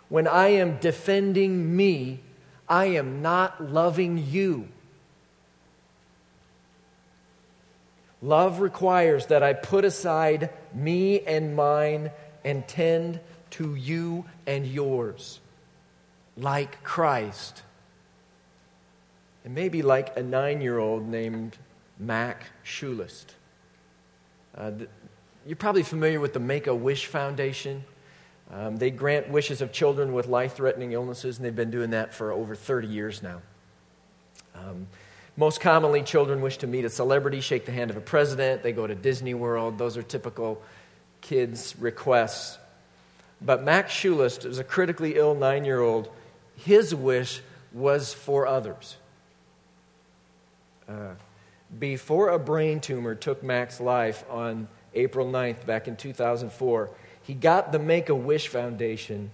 When 0.10 0.28
I 0.28 0.50
am 0.50 0.78
defending 0.78 1.76
me, 1.76 2.20
I 2.70 2.86
am 2.86 3.24
not 3.24 3.72
loving 3.72 4.24
you. 4.30 4.68
Love 8.22 8.60
requires 8.60 9.26
that 9.26 9.42
I 9.42 9.54
put 9.54 9.86
aside 9.86 10.52
me 10.72 11.22
and 11.22 11.56
mine 11.56 12.12
and 12.46 12.68
tend 12.68 13.20
to 13.52 13.74
you 13.74 14.26
and 14.46 14.68
yours, 14.68 15.40
like 16.38 16.84
Christ. 16.84 17.64
And 19.44 19.54
maybe 19.54 19.82
like 19.82 20.18
a 20.18 20.24
nine 20.24 20.62
year 20.62 20.78
old 20.78 21.08
named 21.08 21.58
Mac 22.00 22.46
Schulist. 22.66 23.26
Uh, 24.58 24.72
you're 25.46 25.56
probably 25.56 25.84
familiar 25.84 26.20
with 26.20 26.34
the 26.34 26.40
Make 26.40 26.68
a 26.68 26.76
Wish 26.76 27.08
Foundation. 27.08 27.84
Um, 28.52 28.78
they 28.78 28.92
grant 28.92 29.30
wishes 29.30 29.62
of 29.62 29.72
children 29.72 30.14
with 30.14 30.28
life 30.28 30.56
threatening 30.56 30.92
illnesses, 30.92 31.38
and 31.38 31.46
they've 31.46 31.56
been 31.56 31.72
doing 31.72 31.92
that 31.92 32.14
for 32.14 32.32
over 32.32 32.56
30 32.56 32.88
years 32.88 33.24
now. 33.24 33.42
Um, 34.56 34.88
most 35.36 35.60
commonly, 35.60 36.04
children 36.04 36.42
wish 36.42 36.58
to 36.58 36.68
meet 36.68 36.86
a 36.86 36.90
celebrity, 36.90 37.42
shake 37.42 37.66
the 37.66 37.72
hand 37.72 37.90
of 37.90 37.98
a 37.98 38.02
president, 38.02 38.62
they 38.62 38.72
go 38.72 38.86
to 38.86 38.94
Disney 38.94 39.34
World. 39.34 39.78
Those 39.78 39.98
are 39.98 40.04
typical 40.04 40.62
kids' 41.22 41.76
requests. 41.80 42.60
But 43.42 43.64
Max 43.64 43.92
Schulist 43.92 44.46
was 44.46 44.60
a 44.60 44.64
critically 44.64 45.16
ill 45.16 45.34
nine 45.34 45.66
year 45.66 45.82
old. 45.82 46.10
His 46.56 46.94
wish 46.94 47.42
was 47.74 48.14
for 48.14 48.46
others. 48.46 48.98
Uh, 50.94 51.16
before 51.80 52.30
a 52.30 52.40
brain 52.40 52.80
tumor 52.80 53.16
took 53.16 53.42
Mac's 53.42 53.80
life 53.80 54.24
on 54.30 54.68
April 54.94 55.26
9th, 55.26 55.66
back 55.66 55.88
in 55.88 55.96
2004, 55.96 56.90
he 57.24 57.34
got 57.34 57.72
the 57.72 57.80
Make 57.80 58.10
a 58.10 58.16
Wish 58.16 58.48
Foundation 58.48 59.32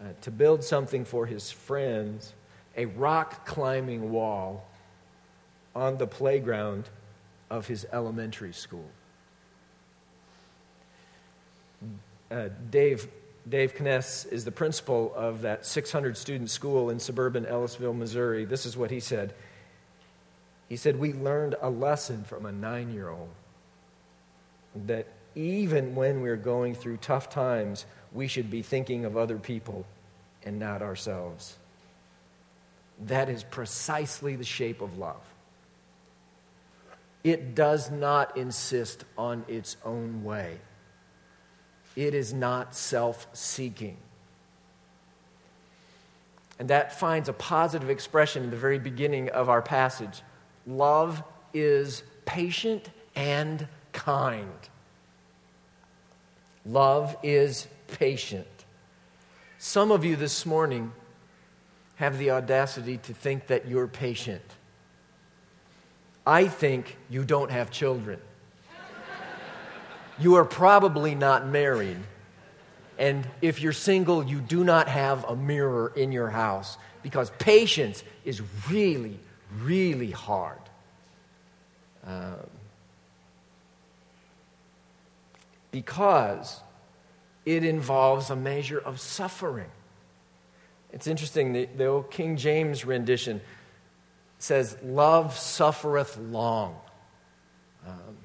uh, 0.00 0.04
to 0.20 0.30
build 0.30 0.62
something 0.62 1.04
for 1.04 1.24
his 1.24 1.50
friends 1.50 2.34
a 2.76 2.84
rock 2.84 3.46
climbing 3.46 4.12
wall 4.12 4.66
on 5.74 5.96
the 5.96 6.06
playground 6.06 6.90
of 7.48 7.66
his 7.66 7.86
elementary 7.90 8.52
school. 8.52 8.90
Uh, 12.30 12.48
Dave, 12.70 13.08
Dave 13.48 13.72
Kness 13.74 14.30
is 14.30 14.44
the 14.44 14.52
principal 14.52 15.14
of 15.14 15.42
that 15.42 15.64
600 15.64 16.18
student 16.18 16.50
school 16.50 16.90
in 16.90 16.98
suburban 16.98 17.46
Ellisville, 17.46 17.94
Missouri. 17.94 18.44
This 18.44 18.66
is 18.66 18.76
what 18.76 18.90
he 18.90 19.00
said. 19.00 19.32
He 20.68 20.76
said, 20.76 20.98
We 20.98 21.12
learned 21.12 21.54
a 21.60 21.70
lesson 21.70 22.24
from 22.24 22.46
a 22.46 22.52
nine 22.52 22.92
year 22.92 23.08
old 23.08 23.30
that 24.86 25.06
even 25.34 25.94
when 25.94 26.22
we're 26.22 26.36
going 26.36 26.74
through 26.74 26.96
tough 26.98 27.28
times, 27.28 27.86
we 28.12 28.26
should 28.26 28.50
be 28.50 28.62
thinking 28.62 29.04
of 29.04 29.16
other 29.16 29.36
people 29.36 29.84
and 30.42 30.58
not 30.58 30.82
ourselves. 30.82 31.56
That 33.04 33.28
is 33.28 33.44
precisely 33.44 34.36
the 34.36 34.44
shape 34.44 34.80
of 34.80 34.98
love. 34.98 35.20
It 37.22 37.54
does 37.54 37.90
not 37.90 38.36
insist 38.36 39.04
on 39.18 39.44
its 39.48 39.76
own 39.84 40.24
way, 40.24 40.58
it 41.94 42.14
is 42.14 42.32
not 42.32 42.74
self 42.74 43.26
seeking. 43.32 43.98
And 46.58 46.70
that 46.70 46.98
finds 46.98 47.28
a 47.28 47.34
positive 47.34 47.90
expression 47.90 48.42
in 48.44 48.50
the 48.50 48.56
very 48.56 48.78
beginning 48.78 49.28
of 49.28 49.50
our 49.50 49.60
passage. 49.60 50.22
Love 50.66 51.22
is 51.54 52.02
patient 52.24 52.90
and 53.14 53.66
kind. 53.92 54.50
Love 56.64 57.16
is 57.22 57.68
patient. 57.86 58.46
Some 59.58 59.90
of 59.90 60.04
you 60.04 60.16
this 60.16 60.44
morning 60.44 60.92
have 61.96 62.18
the 62.18 62.30
audacity 62.30 62.98
to 62.98 63.14
think 63.14 63.46
that 63.46 63.68
you're 63.68 63.86
patient. 63.86 64.42
I 66.26 66.48
think 66.48 66.96
you 67.08 67.24
don't 67.24 67.50
have 67.50 67.70
children. 67.70 68.18
You 70.18 70.34
are 70.36 70.44
probably 70.44 71.14
not 71.14 71.46
married. 71.46 71.98
And 72.98 73.28
if 73.42 73.60
you're 73.60 73.72
single, 73.72 74.24
you 74.24 74.40
do 74.40 74.64
not 74.64 74.88
have 74.88 75.24
a 75.24 75.36
mirror 75.36 75.92
in 75.94 76.10
your 76.10 76.30
house 76.30 76.78
because 77.02 77.30
patience 77.38 78.02
is 78.24 78.42
really, 78.68 79.20
really 79.62 80.10
hard. 80.10 80.60
Um, 82.04 82.46
because 85.70 86.60
it 87.44 87.64
involves 87.64 88.30
a 88.30 88.36
measure 88.36 88.78
of 88.78 89.00
suffering. 89.00 89.70
It's 90.92 91.06
interesting, 91.06 91.52
the, 91.52 91.66
the 91.66 91.86
old 91.86 92.10
King 92.10 92.36
James 92.36 92.84
rendition 92.84 93.40
says, 94.38 94.76
Love 94.82 95.36
suffereth 95.36 96.16
long. 96.16 96.76
Um, 97.86 98.16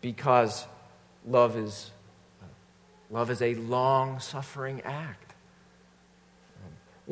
because 0.00 0.66
love 1.26 1.56
is, 1.56 1.90
uh, 2.42 2.46
love 3.10 3.30
is 3.30 3.40
a 3.40 3.54
long 3.54 4.18
suffering 4.18 4.82
act. 4.82 5.21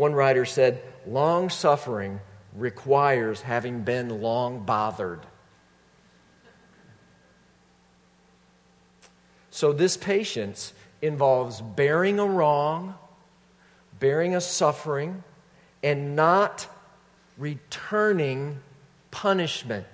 One 0.01 0.15
writer 0.15 0.47
said, 0.47 0.81
long 1.07 1.51
suffering 1.51 2.21
requires 2.55 3.43
having 3.43 3.83
been 3.83 4.23
long 4.23 4.61
bothered. 4.65 5.21
So, 9.51 9.75
this 9.75 9.99
patience 9.99 10.73
involves 11.03 11.61
bearing 11.61 12.19
a 12.19 12.25
wrong, 12.25 12.95
bearing 13.99 14.35
a 14.35 14.41
suffering, 14.41 15.23
and 15.83 16.17
not 16.17 16.67
returning 17.37 18.63
punishment, 19.11 19.87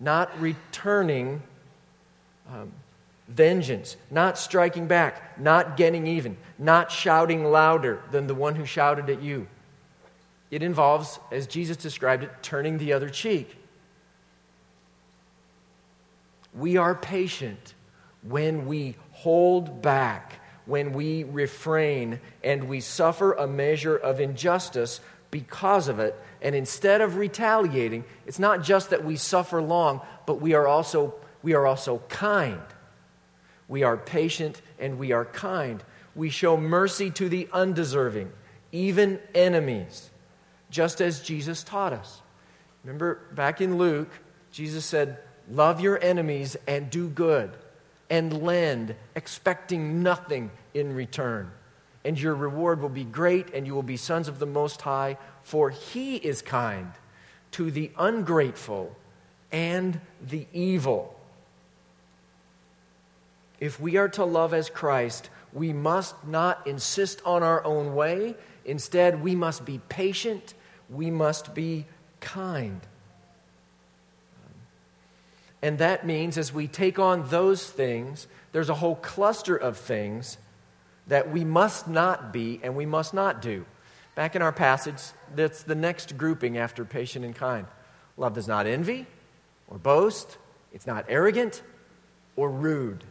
not 0.00 0.40
returning 0.40 1.42
um, 2.48 2.72
vengeance, 3.30 3.96
not 4.10 4.36
striking 4.36 4.86
back, 4.86 5.38
not 5.38 5.76
getting 5.76 6.06
even, 6.06 6.36
not 6.58 6.90
shouting 6.90 7.44
louder 7.44 8.02
than 8.10 8.26
the 8.26 8.34
one 8.34 8.56
who 8.56 8.66
shouted 8.66 9.08
at 9.08 9.22
you. 9.22 9.46
It 10.50 10.62
involves, 10.62 11.20
as 11.30 11.46
Jesus 11.46 11.76
described 11.76 12.24
it, 12.24 12.30
turning 12.42 12.78
the 12.78 12.92
other 12.92 13.08
cheek. 13.08 13.56
We 16.52 16.76
are 16.76 16.94
patient 16.96 17.74
when 18.22 18.66
we 18.66 18.96
hold 19.12 19.80
back, 19.80 20.40
when 20.66 20.92
we 20.92 21.22
refrain, 21.22 22.20
and 22.42 22.64
we 22.64 22.80
suffer 22.80 23.32
a 23.34 23.46
measure 23.46 23.96
of 23.96 24.20
injustice 24.20 25.00
because 25.30 25.86
of 25.86 26.00
it. 26.00 26.20
And 26.42 26.56
instead 26.56 27.00
of 27.00 27.16
retaliating, 27.16 28.04
it's 28.26 28.40
not 28.40 28.64
just 28.64 28.90
that 28.90 29.04
we 29.04 29.14
suffer 29.14 29.62
long, 29.62 30.00
but 30.26 30.40
we 30.40 30.54
are 30.54 30.66
also 30.66 31.14
we 31.42 31.54
are 31.54 31.66
also 31.66 32.02
kind. 32.08 32.60
We 33.70 33.84
are 33.84 33.96
patient 33.96 34.60
and 34.80 34.98
we 34.98 35.12
are 35.12 35.24
kind. 35.24 35.82
We 36.16 36.28
show 36.28 36.56
mercy 36.56 37.08
to 37.12 37.28
the 37.28 37.48
undeserving, 37.52 38.32
even 38.72 39.20
enemies, 39.32 40.10
just 40.70 41.00
as 41.00 41.22
Jesus 41.22 41.62
taught 41.62 41.92
us. 41.92 42.20
Remember 42.82 43.20
back 43.32 43.60
in 43.60 43.78
Luke, 43.78 44.10
Jesus 44.50 44.84
said, 44.84 45.18
Love 45.48 45.80
your 45.80 46.02
enemies 46.02 46.56
and 46.66 46.90
do 46.90 47.08
good, 47.08 47.56
and 48.10 48.42
lend, 48.42 48.96
expecting 49.14 50.02
nothing 50.02 50.50
in 50.74 50.92
return. 50.92 51.52
And 52.04 52.20
your 52.20 52.34
reward 52.34 52.82
will 52.82 52.88
be 52.88 53.04
great, 53.04 53.54
and 53.54 53.68
you 53.68 53.74
will 53.74 53.84
be 53.84 53.96
sons 53.96 54.26
of 54.26 54.40
the 54.40 54.46
Most 54.46 54.82
High, 54.82 55.16
for 55.44 55.70
He 55.70 56.16
is 56.16 56.42
kind 56.42 56.90
to 57.52 57.70
the 57.70 57.92
ungrateful 57.96 58.96
and 59.52 60.00
the 60.20 60.48
evil. 60.52 61.19
If 63.60 63.78
we 63.78 63.96
are 63.98 64.08
to 64.10 64.24
love 64.24 64.54
as 64.54 64.70
Christ, 64.70 65.30
we 65.52 65.72
must 65.72 66.26
not 66.26 66.66
insist 66.66 67.20
on 67.24 67.42
our 67.42 67.62
own 67.64 67.94
way. 67.94 68.34
Instead, 68.64 69.22
we 69.22 69.34
must 69.34 69.64
be 69.64 69.80
patient, 69.88 70.54
we 70.88 71.10
must 71.10 71.54
be 71.54 71.86
kind. 72.20 72.80
And 75.62 75.78
that 75.78 76.06
means 76.06 76.38
as 76.38 76.52
we 76.52 76.66
take 76.66 76.98
on 76.98 77.28
those 77.28 77.68
things, 77.68 78.26
there's 78.52 78.70
a 78.70 78.74
whole 78.74 78.96
cluster 78.96 79.56
of 79.56 79.76
things 79.76 80.38
that 81.06 81.30
we 81.30 81.44
must 81.44 81.86
not 81.86 82.32
be 82.32 82.60
and 82.62 82.74
we 82.74 82.86
must 82.86 83.12
not 83.12 83.42
do. 83.42 83.66
Back 84.14 84.34
in 84.36 84.42
our 84.42 84.52
passage, 84.52 85.00
that's 85.34 85.62
the 85.62 85.74
next 85.74 86.16
grouping 86.16 86.56
after 86.56 86.84
patient 86.84 87.24
and 87.24 87.34
kind. 87.34 87.66
Love 88.16 88.34
does 88.34 88.48
not 88.48 88.66
envy 88.66 89.06
or 89.68 89.78
boast, 89.78 90.38
it's 90.72 90.86
not 90.86 91.04
arrogant 91.08 91.62
or 92.36 92.50
rude. 92.50 93.04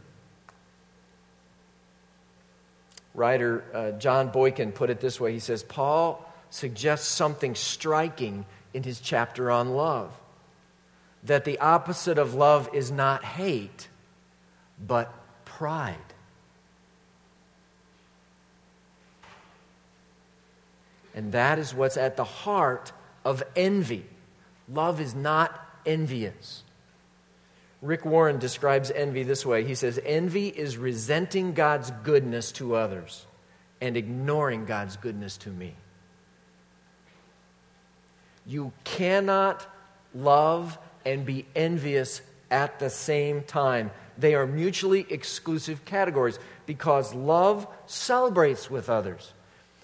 Writer 3.20 3.62
uh, 3.74 3.90
John 3.98 4.30
Boykin 4.30 4.72
put 4.72 4.88
it 4.88 4.98
this 5.00 5.20
way 5.20 5.34
he 5.34 5.40
says, 5.40 5.62
Paul 5.62 6.26
suggests 6.48 7.06
something 7.06 7.54
striking 7.54 8.46
in 8.72 8.82
his 8.82 8.98
chapter 8.98 9.50
on 9.50 9.74
love 9.74 10.10
that 11.24 11.44
the 11.44 11.58
opposite 11.58 12.16
of 12.16 12.32
love 12.32 12.70
is 12.72 12.90
not 12.90 13.22
hate, 13.22 13.88
but 14.86 15.12
pride. 15.44 15.98
And 21.14 21.32
that 21.32 21.58
is 21.58 21.74
what's 21.74 21.98
at 21.98 22.16
the 22.16 22.24
heart 22.24 22.92
of 23.22 23.42
envy. 23.54 24.06
Love 24.66 24.98
is 24.98 25.14
not 25.14 25.68
envious. 25.84 26.62
Rick 27.82 28.04
Warren 28.04 28.38
describes 28.38 28.90
envy 28.90 29.22
this 29.22 29.46
way 29.46 29.64
he 29.64 29.74
says, 29.74 29.98
Envy 30.04 30.48
is 30.48 30.76
resenting 30.76 31.54
God's 31.54 31.90
goodness 32.02 32.52
to 32.52 32.74
others 32.74 33.26
and 33.80 33.96
ignoring 33.96 34.66
God's 34.66 34.96
goodness 34.96 35.38
to 35.38 35.50
me. 35.50 35.74
You 38.46 38.72
cannot 38.84 39.66
love 40.14 40.78
and 41.04 41.24
be 41.24 41.46
envious 41.54 42.20
at 42.50 42.78
the 42.78 42.90
same 42.90 43.42
time. 43.42 43.90
They 44.18 44.34
are 44.34 44.46
mutually 44.46 45.06
exclusive 45.08 45.84
categories 45.84 46.38
because 46.66 47.14
love 47.14 47.66
celebrates 47.86 48.70
with 48.70 48.90
others. 48.90 49.32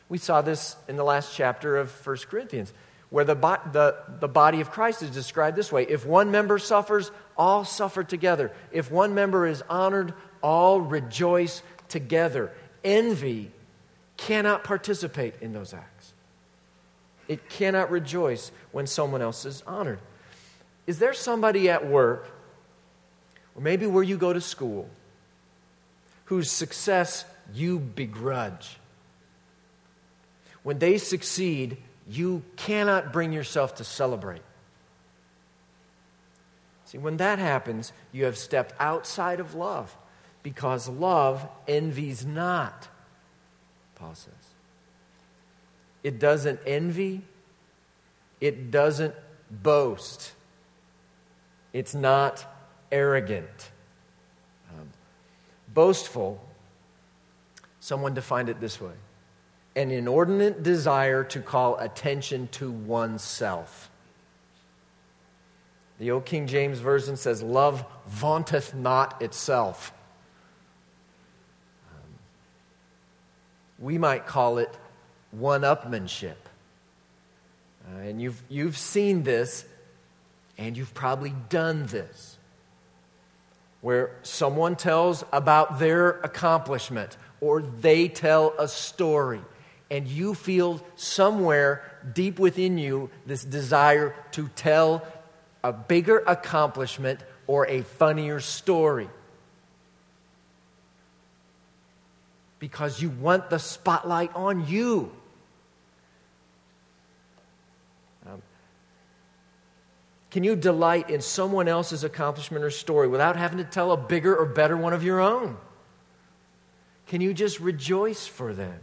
We 0.09 0.19
saw 0.19 0.43
this 0.43 0.77
in 0.89 0.97
the 0.97 1.05
last 1.05 1.35
chapter 1.35 1.77
of 1.77 2.07
1 2.07 2.17
Corinthians, 2.29 2.73
where 3.11 3.25
the, 3.25 3.35
bo- 3.35 3.59
the, 3.73 3.97
the 4.21 4.29
body 4.29 4.61
of 4.61 4.71
Christ 4.71 5.03
is 5.03 5.11
described 5.11 5.57
this 5.57 5.73
way 5.73 5.85
If 5.85 6.05
one 6.05 6.31
member 6.31 6.59
suffers, 6.59 7.11
all 7.37 7.65
suffer 7.65 8.03
together. 8.03 8.53
If 8.73 8.91
one 8.91 9.15
member 9.15 9.47
is 9.47 9.63
honored, 9.69 10.15
all 10.43 10.81
rejoice 10.81 11.63
together. 11.89 12.53
Envy 12.85 13.51
cannot 14.17 14.65
participate 14.65 15.35
in 15.41 15.53
those 15.53 15.75
acts, 15.75 16.13
it 17.29 17.49
cannot 17.49 17.91
rejoice 17.91 18.51
when 18.73 18.87
someone 18.87 19.23
else 19.23 19.45
is 19.45 19.63
honored. 19.67 19.99
Is 20.87 20.99
there 20.99 21.13
somebody 21.13 21.69
at 21.69 21.87
work, 21.87 22.29
or 23.55 23.63
maybe 23.63 23.87
where 23.87 24.05
you 24.05 24.17
go 24.17 24.33
to 24.33 24.41
school, 24.41 24.89
whose 26.27 26.51
success 26.51 27.25
you 27.53 27.79
begrudge? 27.81 28.79
When 30.63 30.79
they 30.79 30.99
succeed, 30.99 31.77
you 32.09 32.43
cannot 32.57 33.13
bring 33.13 33.33
yourself 33.33 33.77
to 33.77 33.85
celebrate. 33.85 34.43
See, 36.87 36.99
when 36.99 37.17
that 37.19 37.39
happens, 37.39 37.93
you 38.13 38.25
have 38.25 38.39
stepped 38.39 38.73
outside 38.79 39.41
of 39.41 39.55
love 39.55 39.97
because 40.43 40.89
love 40.89 41.47
envies 41.67 42.25
not, 42.25 42.89
Paul 43.97 44.15
says. 44.15 44.33
It 46.05 46.21
doesn't 46.21 46.61
envy, 46.65 47.23
it 48.41 48.71
doesn't 48.71 49.15
boast. 49.51 50.33
It's 51.73 51.95
not 51.95 52.47
arrogant. 52.93 53.71
Um, 54.71 54.89
boastful, 55.75 56.41
someone 57.81 58.15
defined 58.15 58.49
it 58.49 58.61
this 58.61 58.81
way 58.81 58.93
an 59.75 59.91
inordinate 59.91 60.63
desire 60.63 61.23
to 61.23 61.41
call 61.41 61.77
attention 61.79 62.49
to 62.51 62.71
oneself. 62.71 63.91
The 65.99 66.11
old 66.11 66.27
King 66.27 66.47
James 66.47 66.79
Version 66.79 67.17
says, 67.17 67.43
Love 67.43 67.85
vaunteth 68.07 68.75
not 68.75 69.23
itself. 69.23 69.93
Um, 71.89 72.19
we 73.79 73.97
might 73.97 74.27
call 74.27 74.59
it 74.59 74.77
one 75.31 75.63
upmanship. 75.63 76.37
Uh, 77.87 78.01
and 78.01 78.21
you've, 78.21 78.43
you've 78.49 78.77
seen 78.77 79.23
this 79.23 79.65
and 80.59 80.77
you've 80.77 80.95
probably 80.95 81.35
done 81.49 81.87
this, 81.87 82.39
where 83.83 84.17
someone 84.23 84.75
tells 84.75 85.25
about 85.33 85.79
their 85.79 86.11
accomplishment 86.21 87.17
or 87.41 87.61
they 87.61 88.09
tell 88.09 88.55
a 88.59 88.67
story, 88.67 89.41
and 89.91 90.09
you 90.09 90.35
feel 90.35 90.83
somewhere 90.97 91.85
deep 92.15 92.39
within 92.39 92.79
you 92.79 93.11
this 93.27 93.45
desire 93.45 94.15
to 94.33 94.49
tell 94.57 95.07
a 95.67 95.73
bigger 95.73 96.23
accomplishment 96.29 97.19
or 97.49 97.67
a 97.67 97.83
funnier 97.83 98.39
story. 98.39 99.09
Because 102.61 103.03
you 103.03 103.11
want 103.11 103.51
the 103.51 103.59
spotlight 103.59 104.31
on 104.37 104.69
you. 104.69 105.11
Um, 108.29 108.43
can 110.31 110.45
you 110.45 110.55
delight 110.55 111.11
in 111.11 111.21
someone 111.21 111.67
else's 111.67 112.05
accomplishment 112.05 112.65
or 112.65 112.71
story 112.71 113.09
without 113.09 113.35
having 113.35 113.59
to 113.59 113.65
tell 113.65 113.91
a 113.91 113.97
bigger 113.97 114.37
or 114.37 114.47
better 114.47 114.77
one 114.77 114.93
of 114.93 115.03
your 115.03 115.21
own? 115.21 115.57
Can 117.09 117.21
you 117.21 117.35
just 117.35 117.59
rejoice 117.59 118.25
for 118.25 118.55
them? 118.55 118.79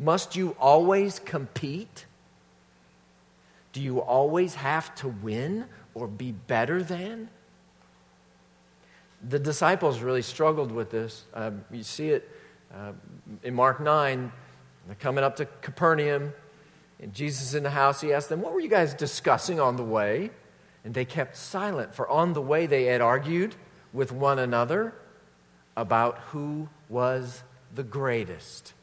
Must 0.00 0.34
you 0.34 0.56
always 0.58 1.20
compete? 1.20 2.06
Do 3.72 3.80
you 3.80 4.00
always 4.00 4.54
have 4.54 4.94
to 4.96 5.08
win 5.08 5.66
or 5.94 6.06
be 6.06 6.32
better 6.32 6.82
than? 6.82 7.28
The 9.28 9.38
disciples 9.38 10.00
really 10.00 10.22
struggled 10.22 10.72
with 10.72 10.90
this. 10.90 11.24
Um, 11.32 11.64
you 11.70 11.82
see 11.82 12.10
it 12.10 12.28
uh, 12.74 12.92
in 13.42 13.54
Mark 13.54 13.80
9. 13.80 14.32
They're 14.86 14.94
coming 14.96 15.24
up 15.24 15.36
to 15.36 15.46
Capernaum. 15.62 16.32
And 17.00 17.12
Jesus 17.12 17.48
is 17.48 17.54
in 17.54 17.64
the 17.64 17.70
house, 17.70 18.00
he 18.00 18.12
asked 18.12 18.28
them, 18.28 18.40
What 18.40 18.52
were 18.52 18.60
you 18.60 18.68
guys 18.68 18.94
discussing 18.94 19.58
on 19.58 19.76
the 19.76 19.82
way? 19.82 20.30
And 20.84 20.94
they 20.94 21.04
kept 21.04 21.36
silent, 21.36 21.94
for 21.94 22.08
on 22.08 22.32
the 22.32 22.42
way 22.42 22.66
they 22.66 22.84
had 22.84 23.00
argued 23.00 23.54
with 23.92 24.12
one 24.12 24.38
another 24.38 24.94
about 25.76 26.18
who 26.30 26.68
was 26.88 27.42
the 27.74 27.82
greatest. 27.82 28.74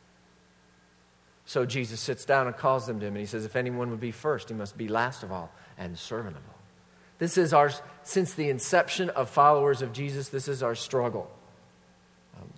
So 1.50 1.66
Jesus 1.66 2.00
sits 2.00 2.26
down 2.26 2.46
and 2.46 2.56
calls 2.56 2.86
them 2.86 3.00
to 3.00 3.08
him, 3.08 3.16
and 3.16 3.20
he 3.20 3.26
says, 3.26 3.44
If 3.44 3.56
anyone 3.56 3.90
would 3.90 4.00
be 4.00 4.12
first, 4.12 4.50
he 4.50 4.54
must 4.54 4.78
be 4.78 4.88
last 4.88 5.24
of 5.24 5.32
all 5.32 5.52
and 5.80 5.98
servant 5.98 6.38
of 6.38 6.44
all. 6.48 6.60
This 7.18 7.40
is 7.40 7.54
our, 7.54 7.72
since 8.04 8.36
the 8.36 8.52
inception 8.52 9.10
of 9.10 9.32
followers 9.32 9.82
of 9.82 9.92
Jesus, 9.92 10.30
this 10.30 10.48
is 10.48 10.62
our 10.62 10.76
struggle. 10.76 11.28
Um, 12.40 12.50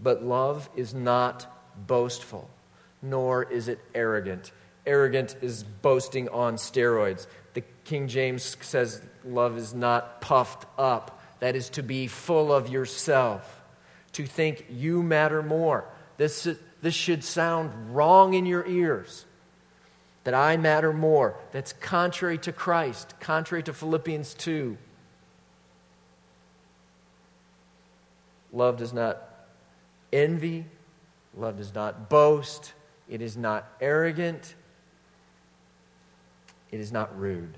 but 0.00 0.22
love 0.22 0.70
is 0.76 0.94
not 0.94 1.52
boastful 1.88 2.48
nor 3.02 3.42
is 3.42 3.66
it 3.66 3.80
arrogant. 3.92 4.52
Arrogant 4.86 5.34
is 5.42 5.64
boasting 5.64 6.28
on 6.28 6.54
steroids. 6.54 7.26
The 7.54 7.64
King 7.82 8.06
James 8.06 8.56
says 8.60 9.02
love 9.24 9.58
is 9.58 9.74
not 9.74 10.20
puffed 10.20 10.64
up, 10.78 11.20
that 11.40 11.56
is 11.56 11.70
to 11.70 11.82
be 11.82 12.06
full 12.06 12.52
of 12.52 12.68
yourself, 12.68 13.64
to 14.12 14.26
think 14.26 14.66
you 14.70 15.02
matter 15.02 15.42
more. 15.42 15.86
This, 16.18 16.46
this 16.84 16.92
should 16.92 17.24
sound 17.24 17.96
wrong 17.96 18.34
in 18.34 18.44
your 18.44 18.66
ears 18.66 19.24
that 20.24 20.34
I 20.34 20.58
matter 20.58 20.92
more. 20.92 21.34
That's 21.50 21.72
contrary 21.72 22.36
to 22.38 22.52
Christ, 22.52 23.14
contrary 23.20 23.62
to 23.62 23.72
Philippians 23.72 24.34
2. 24.34 24.76
Love 28.52 28.76
does 28.76 28.92
not 28.92 29.16
envy. 30.12 30.66
Love 31.34 31.56
does 31.56 31.74
not 31.74 32.10
boast. 32.10 32.74
It 33.08 33.22
is 33.22 33.34
not 33.34 33.66
arrogant. 33.80 34.54
It 36.70 36.80
is 36.80 36.92
not 36.92 37.18
rude. 37.18 37.56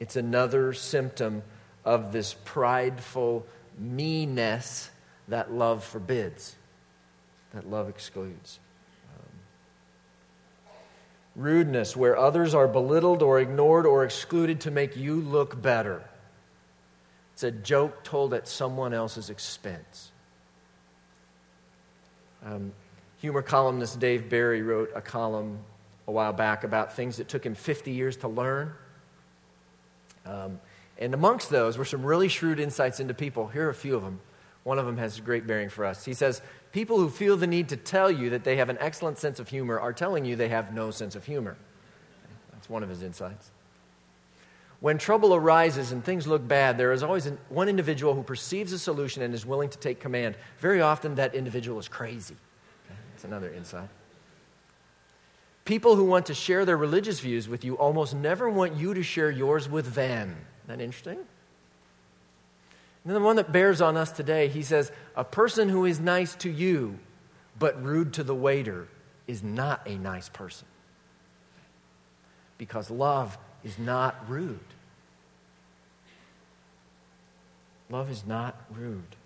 It's 0.00 0.16
another 0.16 0.72
symptom 0.72 1.42
of 1.84 2.12
this 2.12 2.34
prideful 2.46 3.46
meanness 3.76 4.88
that 5.28 5.52
love 5.52 5.84
forbids, 5.84 6.56
that 7.54 7.68
love 7.68 7.88
excludes. 7.88 8.58
Um, 9.14 9.28
rudeness, 11.36 11.96
where 11.96 12.16
others 12.16 12.54
are 12.54 12.68
belittled 12.68 13.22
or 13.22 13.40
ignored 13.40 13.86
or 13.86 14.04
excluded 14.04 14.60
to 14.60 14.70
make 14.70 14.96
you 14.96 15.16
look 15.16 15.60
better. 15.60 16.02
It's 17.34 17.42
a 17.42 17.50
joke 17.50 18.04
told 18.04 18.34
at 18.34 18.46
someone 18.46 18.92
else's 18.92 19.30
expense. 19.30 20.12
Um, 22.44 22.72
humor 23.18 23.42
columnist 23.42 24.00
Dave 24.00 24.28
Barry 24.28 24.62
wrote 24.62 24.90
a 24.94 25.00
column 25.00 25.58
a 26.06 26.12
while 26.12 26.32
back 26.32 26.64
about 26.64 26.94
things 26.94 27.18
that 27.18 27.28
took 27.28 27.44
him 27.44 27.54
50 27.54 27.92
years 27.92 28.16
to 28.18 28.28
learn. 28.28 28.72
Um, 30.26 30.60
and 30.98 31.14
amongst 31.14 31.50
those 31.50 31.78
were 31.78 31.84
some 31.84 32.04
really 32.04 32.28
shrewd 32.28 32.60
insights 32.60 33.00
into 33.00 33.14
people. 33.14 33.48
Here 33.48 33.66
are 33.66 33.70
a 33.70 33.74
few 33.74 33.96
of 33.96 34.02
them. 34.02 34.20
One 34.64 34.78
of 34.78 34.86
them 34.86 34.96
has 34.98 35.18
great 35.20 35.46
bearing 35.46 35.68
for 35.68 35.84
us. 35.84 36.04
He 36.04 36.14
says, 36.14 36.40
People 36.72 36.98
who 36.98 37.10
feel 37.10 37.36
the 37.36 37.46
need 37.46 37.68
to 37.70 37.76
tell 37.76 38.10
you 38.10 38.30
that 38.30 38.44
they 38.44 38.56
have 38.56 38.68
an 38.68 38.78
excellent 38.80 39.18
sense 39.18 39.38
of 39.40 39.48
humor 39.48 39.78
are 39.78 39.92
telling 39.92 40.24
you 40.24 40.36
they 40.36 40.48
have 40.48 40.72
no 40.72 40.90
sense 40.90 41.14
of 41.14 41.24
humor. 41.24 41.56
That's 42.52 42.70
one 42.70 42.82
of 42.82 42.88
his 42.88 43.02
insights. 43.02 43.50
When 44.80 44.98
trouble 44.98 45.34
arises 45.34 45.92
and 45.92 46.04
things 46.04 46.26
look 46.26 46.46
bad, 46.46 46.76
there 46.76 46.92
is 46.92 47.02
always 47.02 47.26
one 47.48 47.68
individual 47.68 48.14
who 48.14 48.22
perceives 48.22 48.72
a 48.72 48.78
solution 48.78 49.22
and 49.22 49.32
is 49.32 49.46
willing 49.46 49.68
to 49.68 49.78
take 49.78 50.00
command. 50.00 50.36
Very 50.58 50.80
often, 50.80 51.14
that 51.16 51.34
individual 51.34 51.78
is 51.78 51.86
crazy. 51.88 52.36
That's 53.12 53.24
another 53.24 53.52
insight. 53.52 53.88
People 55.64 55.94
who 55.94 56.04
want 56.04 56.26
to 56.26 56.34
share 56.34 56.64
their 56.64 56.76
religious 56.76 57.20
views 57.20 57.48
with 57.48 57.64
you 57.64 57.74
almost 57.78 58.14
never 58.14 58.50
want 58.50 58.74
you 58.74 58.94
to 58.94 59.02
share 59.02 59.30
yours 59.30 59.68
with 59.68 59.94
them. 59.94 60.36
Isn't 60.64 60.78
that 60.78 60.82
interesting? 60.82 61.18
And 63.04 63.16
the 63.16 63.20
one 63.20 63.36
that 63.36 63.50
bears 63.50 63.80
on 63.80 63.96
us 63.96 64.12
today, 64.12 64.48
he 64.48 64.62
says, 64.62 64.92
A 65.16 65.24
person 65.24 65.68
who 65.68 65.84
is 65.84 65.98
nice 65.98 66.34
to 66.36 66.50
you 66.50 66.98
but 67.58 67.82
rude 67.82 68.14
to 68.14 68.24
the 68.24 68.34
waiter 68.34 68.88
is 69.26 69.42
not 69.42 69.86
a 69.86 69.96
nice 69.96 70.28
person. 70.28 70.66
Because 72.58 72.90
love 72.90 73.38
is 73.62 73.78
not 73.78 74.28
rude. 74.28 74.58
Love 77.90 78.10
is 78.10 78.26
not 78.26 78.56
rude. 78.74 79.16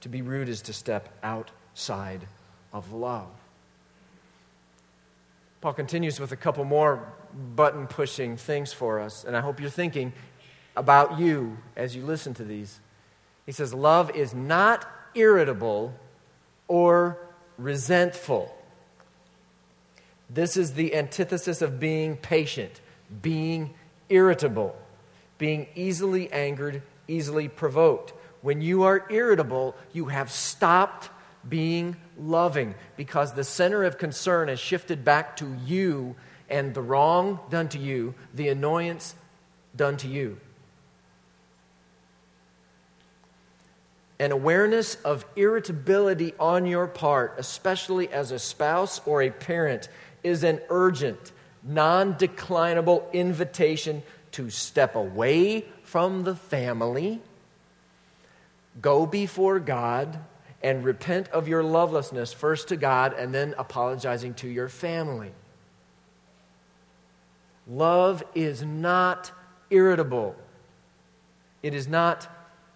To 0.00 0.08
be 0.08 0.20
rude 0.20 0.48
is 0.48 0.62
to 0.62 0.72
step 0.72 1.08
outside 1.22 2.26
of 2.72 2.92
love. 2.92 3.28
Paul 5.60 5.72
continues 5.72 6.20
with 6.20 6.32
a 6.32 6.36
couple 6.36 6.64
more 6.64 7.14
button 7.56 7.86
pushing 7.86 8.36
things 8.36 8.72
for 8.72 9.00
us, 9.00 9.24
and 9.24 9.34
I 9.34 9.40
hope 9.40 9.60
you're 9.60 9.70
thinking 9.70 10.12
about 10.76 11.18
you 11.18 11.58
as 11.76 11.94
you 11.94 12.04
listen 12.04 12.34
to 12.34 12.44
these. 12.44 12.80
He 13.46 13.52
says, 13.52 13.74
Love 13.74 14.10
is 14.14 14.34
not 14.34 14.86
irritable 15.14 15.94
or 16.68 17.18
resentful. 17.58 18.54
This 20.30 20.56
is 20.56 20.74
the 20.74 20.94
antithesis 20.94 21.62
of 21.62 21.78
being 21.78 22.16
patient, 22.16 22.80
being 23.22 23.74
irritable, 24.08 24.74
being 25.38 25.66
easily 25.74 26.32
angered, 26.32 26.82
easily 27.06 27.48
provoked. 27.48 28.12
When 28.42 28.60
you 28.60 28.82
are 28.84 29.06
irritable, 29.10 29.76
you 29.92 30.06
have 30.06 30.30
stopped 30.30 31.10
being 31.48 31.96
loving 32.18 32.74
because 32.96 33.32
the 33.32 33.44
center 33.44 33.84
of 33.84 33.98
concern 33.98 34.48
has 34.48 34.58
shifted 34.58 35.04
back 35.04 35.36
to 35.36 35.56
you 35.64 36.16
and 36.48 36.74
the 36.74 36.82
wrong 36.82 37.38
done 37.50 37.68
to 37.70 37.78
you, 37.78 38.14
the 38.34 38.48
annoyance 38.48 39.14
done 39.76 39.96
to 39.98 40.08
you. 40.08 40.38
An 44.24 44.32
awareness 44.32 44.94
of 45.04 45.26
irritability 45.36 46.32
on 46.40 46.64
your 46.64 46.86
part, 46.86 47.34
especially 47.36 48.10
as 48.10 48.30
a 48.30 48.38
spouse 48.38 48.98
or 49.04 49.20
a 49.20 49.28
parent, 49.28 49.90
is 50.22 50.44
an 50.44 50.62
urgent, 50.70 51.30
non 51.62 52.14
declinable 52.14 53.12
invitation 53.12 54.02
to 54.32 54.48
step 54.48 54.94
away 54.94 55.66
from 55.82 56.24
the 56.24 56.34
family, 56.34 57.20
go 58.80 59.04
before 59.04 59.60
God, 59.60 60.18
and 60.62 60.86
repent 60.86 61.28
of 61.28 61.46
your 61.46 61.62
lovelessness, 61.62 62.32
first 62.32 62.68
to 62.68 62.78
God 62.78 63.12
and 63.12 63.34
then 63.34 63.54
apologizing 63.58 64.32
to 64.36 64.48
your 64.48 64.70
family. 64.70 65.32
Love 67.68 68.24
is 68.34 68.62
not 68.62 69.32
irritable. 69.68 70.34
It 71.62 71.74
is 71.74 71.86
not 71.86 72.26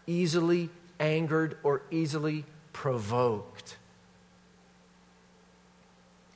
easily 0.07 0.69
angered 1.01 1.59
or 1.63 1.83
easily 1.91 2.45
provoked. 2.73 3.77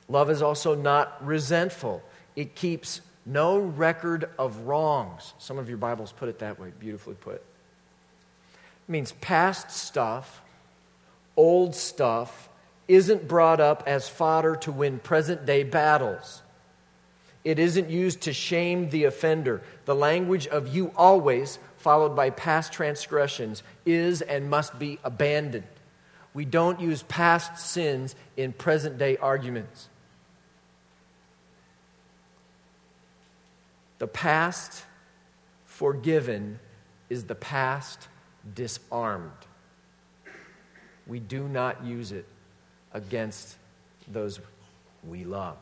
Love 0.07 0.29
is 0.29 0.41
also 0.41 0.75
not 0.75 1.25
resentful. 1.25 2.03
It 2.35 2.55
keeps 2.55 3.01
no 3.25 3.57
record 3.57 4.29
of 4.37 4.57
wrongs. 4.59 5.33
Some 5.39 5.57
of 5.57 5.69
your 5.69 5.77
Bibles 5.77 6.11
put 6.11 6.29
it 6.29 6.39
that 6.39 6.59
way, 6.59 6.71
beautifully 6.77 7.15
put. 7.15 7.35
It 7.35 8.91
means 8.91 9.13
past 9.13 9.71
stuff, 9.71 10.41
old 11.35 11.73
stuff, 11.73 12.49
isn't 12.87 13.27
brought 13.27 13.59
up 13.59 13.83
as 13.87 14.07
fodder 14.07 14.55
to 14.57 14.71
win 14.71 14.99
present 14.99 15.45
day 15.45 15.63
battles. 15.63 16.42
It 17.43 17.59
isn't 17.59 17.89
used 17.89 18.21
to 18.21 18.33
shame 18.33 18.89
the 18.89 19.03
offender. 19.03 19.61
The 19.85 19.95
language 19.95 20.47
of 20.47 20.73
you 20.73 20.93
always, 20.95 21.59
followed 21.77 22.15
by 22.15 22.29
past 22.29 22.71
transgressions, 22.71 23.63
is 23.85 24.21
and 24.21 24.49
must 24.49 24.79
be 24.79 24.99
abandoned. 25.03 25.67
We 26.33 26.45
don't 26.45 26.79
use 26.79 27.03
past 27.03 27.57
sins 27.57 28.15
in 28.37 28.53
present 28.53 28.97
day 28.97 29.17
arguments. 29.17 29.89
The 33.99 34.07
past 34.07 34.83
forgiven 35.65 36.59
is 37.09 37.25
the 37.25 37.35
past 37.35 38.07
disarmed. 38.55 39.31
We 41.05 41.19
do 41.19 41.47
not 41.47 41.83
use 41.83 42.11
it 42.11 42.25
against 42.93 43.57
those 44.07 44.39
we 45.05 45.25
love. 45.25 45.57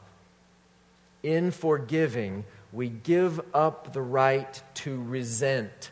In 1.24 1.52
forgiving, 1.52 2.46
we 2.74 2.90
give 2.90 3.40
up 3.54 3.94
the 3.94 4.02
right 4.02 4.62
to 4.76 5.02
resent. 5.04 5.92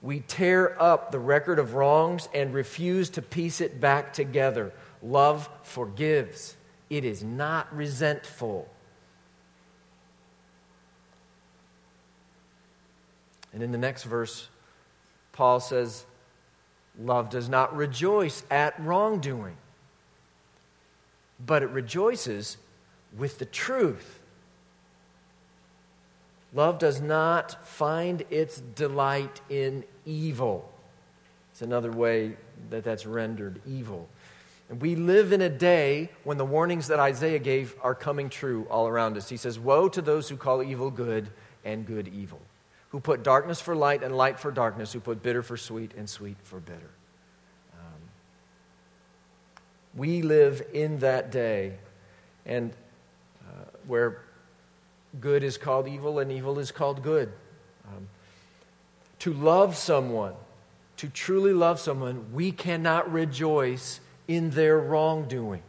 We 0.00 0.20
tear 0.20 0.80
up 0.80 1.12
the 1.12 1.20
record 1.20 1.58
of 1.58 1.74
wrongs 1.74 2.28
and 2.34 2.52
refuse 2.52 3.10
to 3.10 3.22
piece 3.22 3.60
it 3.60 3.80
back 3.80 4.12
together. 4.12 4.72
Love 5.02 5.48
forgives, 5.62 6.56
it 6.90 7.04
is 7.04 7.22
not 7.22 7.74
resentful. 7.74 8.68
And 13.52 13.62
in 13.62 13.70
the 13.70 13.78
next 13.78 14.04
verse, 14.04 14.48
Paul 15.32 15.60
says, 15.60 16.04
Love 16.98 17.30
does 17.30 17.48
not 17.48 17.74
rejoice 17.74 18.44
at 18.50 18.78
wrongdoing, 18.80 19.56
but 21.44 21.62
it 21.62 21.70
rejoices 21.70 22.58
with 23.16 23.38
the 23.38 23.44
truth. 23.44 24.20
Love 26.54 26.78
does 26.78 27.00
not 27.00 27.66
find 27.66 28.24
its 28.30 28.60
delight 28.60 29.40
in 29.48 29.84
evil. 30.04 30.70
It's 31.52 31.62
another 31.62 31.90
way 31.90 32.36
that 32.70 32.84
that's 32.84 33.06
rendered 33.06 33.60
evil. 33.66 34.08
And 34.68 34.80
we 34.80 34.96
live 34.96 35.32
in 35.32 35.40
a 35.40 35.48
day 35.48 36.10
when 36.24 36.38
the 36.38 36.44
warnings 36.44 36.88
that 36.88 37.00
Isaiah 37.00 37.38
gave 37.38 37.74
are 37.82 37.94
coming 37.94 38.28
true 38.28 38.66
all 38.70 38.86
around 38.86 39.16
us. 39.16 39.28
He 39.28 39.36
says, 39.36 39.58
Woe 39.58 39.88
to 39.88 40.02
those 40.02 40.28
who 40.28 40.36
call 40.36 40.62
evil 40.62 40.90
good 40.90 41.30
and 41.64 41.86
good 41.86 42.08
evil 42.08 42.40
who 42.92 43.00
put 43.00 43.22
darkness 43.22 43.58
for 43.58 43.74
light 43.74 44.02
and 44.02 44.14
light 44.14 44.38
for 44.38 44.50
darkness, 44.50 44.92
who 44.92 45.00
put 45.00 45.22
bitter 45.22 45.42
for 45.42 45.56
sweet 45.56 45.92
and 45.96 46.08
sweet 46.08 46.36
for 46.42 46.60
bitter. 46.60 46.90
Um, 47.72 48.00
we 49.94 50.20
live 50.20 50.62
in 50.74 50.98
that 50.98 51.32
day, 51.32 51.78
and 52.44 52.74
where 53.86 54.20
good 55.20 55.42
is 55.42 55.58
called 55.58 55.88
evil 55.88 56.18
and 56.18 56.32
evil 56.32 56.58
is 56.58 56.70
called 56.70 57.02
good. 57.02 57.32
Um, 57.88 58.08
to 59.20 59.32
love 59.32 59.76
someone, 59.76 60.34
to 60.98 61.08
truly 61.08 61.52
love 61.52 61.78
someone, 61.78 62.32
we 62.32 62.52
cannot 62.52 63.12
rejoice 63.12 64.00
in 64.26 64.50
their 64.50 64.78
wrongdoing. 64.78 65.62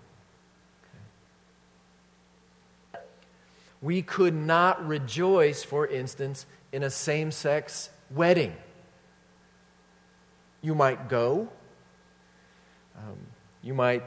We 3.82 4.02
could 4.02 4.34
not 4.34 4.88
rejoice, 4.88 5.64
for 5.64 5.86
instance, 5.86 6.46
in 6.72 6.84
a 6.84 6.90
same 6.90 7.32
sex 7.32 7.90
wedding. 8.10 8.56
You 10.62 10.74
might 10.74 11.10
go. 11.10 11.50
Um, 12.98 13.18
you 13.62 13.74
might 13.74 14.04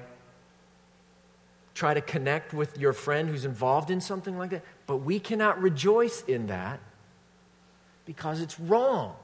try 1.77 1.93
to 1.93 2.01
connect 2.01 2.55
with 2.55 2.79
your 2.79 2.95
friend 2.95 3.29
who's 3.29 3.45
involved 3.45 3.91
in 3.91 4.01
something 4.01 4.39
like 4.39 4.51
that. 4.51 4.65
But 4.87 4.99
we 4.99 5.21
cannot 5.21 5.61
rejoice 5.61 6.23
in 6.23 6.47
that 6.47 6.81
because 8.07 8.41
it's 8.41 8.59
wrong. 8.59 9.15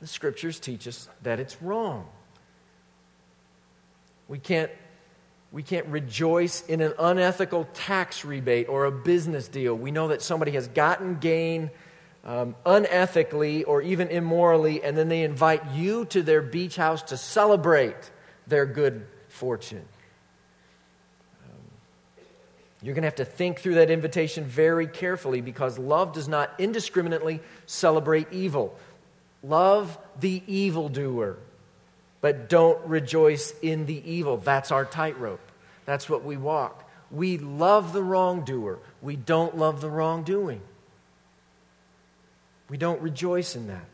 The 0.00 0.06
scriptures 0.06 0.60
teach 0.60 0.86
us 0.86 1.08
that 1.22 1.40
it's 1.40 1.60
wrong. 1.62 2.06
We 4.28 4.38
can't, 4.38 4.70
we 5.50 5.62
can't 5.62 5.86
rejoice 5.86 6.60
in 6.66 6.82
an 6.82 6.92
unethical 6.98 7.66
tax 7.72 8.26
rebate 8.26 8.68
or 8.68 8.84
a 8.84 8.92
business 8.92 9.48
deal. 9.48 9.74
We 9.74 9.90
know 9.90 10.08
that 10.08 10.20
somebody 10.20 10.52
has 10.52 10.68
gotten 10.68 11.16
gain 11.16 11.70
um, 12.26 12.56
unethically 12.66 13.64
or 13.66 13.80
even 13.80 14.08
immorally, 14.08 14.84
and 14.84 14.98
then 14.98 15.08
they 15.08 15.22
invite 15.22 15.62
you 15.72 16.04
to 16.06 16.22
their 16.22 16.42
beach 16.42 16.76
house 16.76 17.00
to 17.04 17.16
celebrate 17.16 18.10
their 18.46 18.66
good 18.66 19.06
fortune. 19.28 19.86
You're 22.82 22.94
going 22.94 23.02
to 23.02 23.08
have 23.08 23.16
to 23.16 23.24
think 23.24 23.58
through 23.60 23.74
that 23.74 23.90
invitation 23.90 24.44
very 24.44 24.86
carefully 24.86 25.40
because 25.40 25.78
love 25.78 26.12
does 26.12 26.28
not 26.28 26.52
indiscriminately 26.58 27.40
celebrate 27.66 28.32
evil. 28.32 28.78
Love 29.42 29.98
the 30.20 30.42
evildoer, 30.46 31.36
but 32.20 32.48
don't 32.48 32.84
rejoice 32.86 33.52
in 33.62 33.86
the 33.86 34.10
evil. 34.10 34.36
That's 34.36 34.70
our 34.70 34.84
tightrope. 34.84 35.40
That's 35.86 36.08
what 36.08 36.24
we 36.24 36.36
walk. 36.36 36.88
We 37.10 37.38
love 37.38 37.92
the 37.92 38.02
wrongdoer, 38.02 38.78
we 39.00 39.16
don't 39.16 39.56
love 39.56 39.80
the 39.80 39.90
wrongdoing. 39.90 40.60
We 42.68 42.76
don't 42.76 43.00
rejoice 43.00 43.56
in 43.56 43.68
that. 43.68 43.86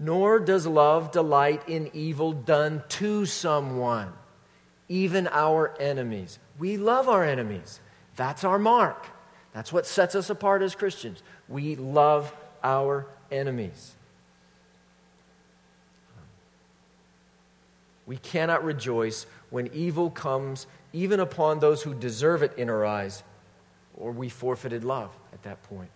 Nor 0.00 0.40
does 0.40 0.66
love 0.66 1.12
delight 1.12 1.68
in 1.68 1.90
evil 1.94 2.32
done 2.32 2.82
to 2.88 3.24
someone, 3.24 4.12
even 4.88 5.28
our 5.28 5.74
enemies. 5.80 6.38
We 6.58 6.76
love 6.76 7.08
our 7.08 7.24
enemies. 7.24 7.80
That's 8.16 8.44
our 8.44 8.58
mark. 8.58 9.06
That's 9.52 9.72
what 9.72 9.86
sets 9.86 10.14
us 10.14 10.30
apart 10.30 10.62
as 10.62 10.74
Christians. 10.74 11.22
We 11.48 11.76
love 11.76 12.34
our 12.62 13.06
enemies. 13.30 13.94
We 18.06 18.16
cannot 18.18 18.64
rejoice 18.64 19.26
when 19.50 19.68
evil 19.72 20.10
comes 20.10 20.66
even 20.92 21.20
upon 21.20 21.58
those 21.58 21.82
who 21.82 21.92
deserve 21.92 22.42
it 22.42 22.56
in 22.56 22.70
our 22.70 22.84
eyes, 22.84 23.22
or 23.96 24.12
we 24.12 24.28
forfeited 24.28 24.84
love 24.84 25.10
at 25.32 25.42
that 25.42 25.62
point. 25.64 25.90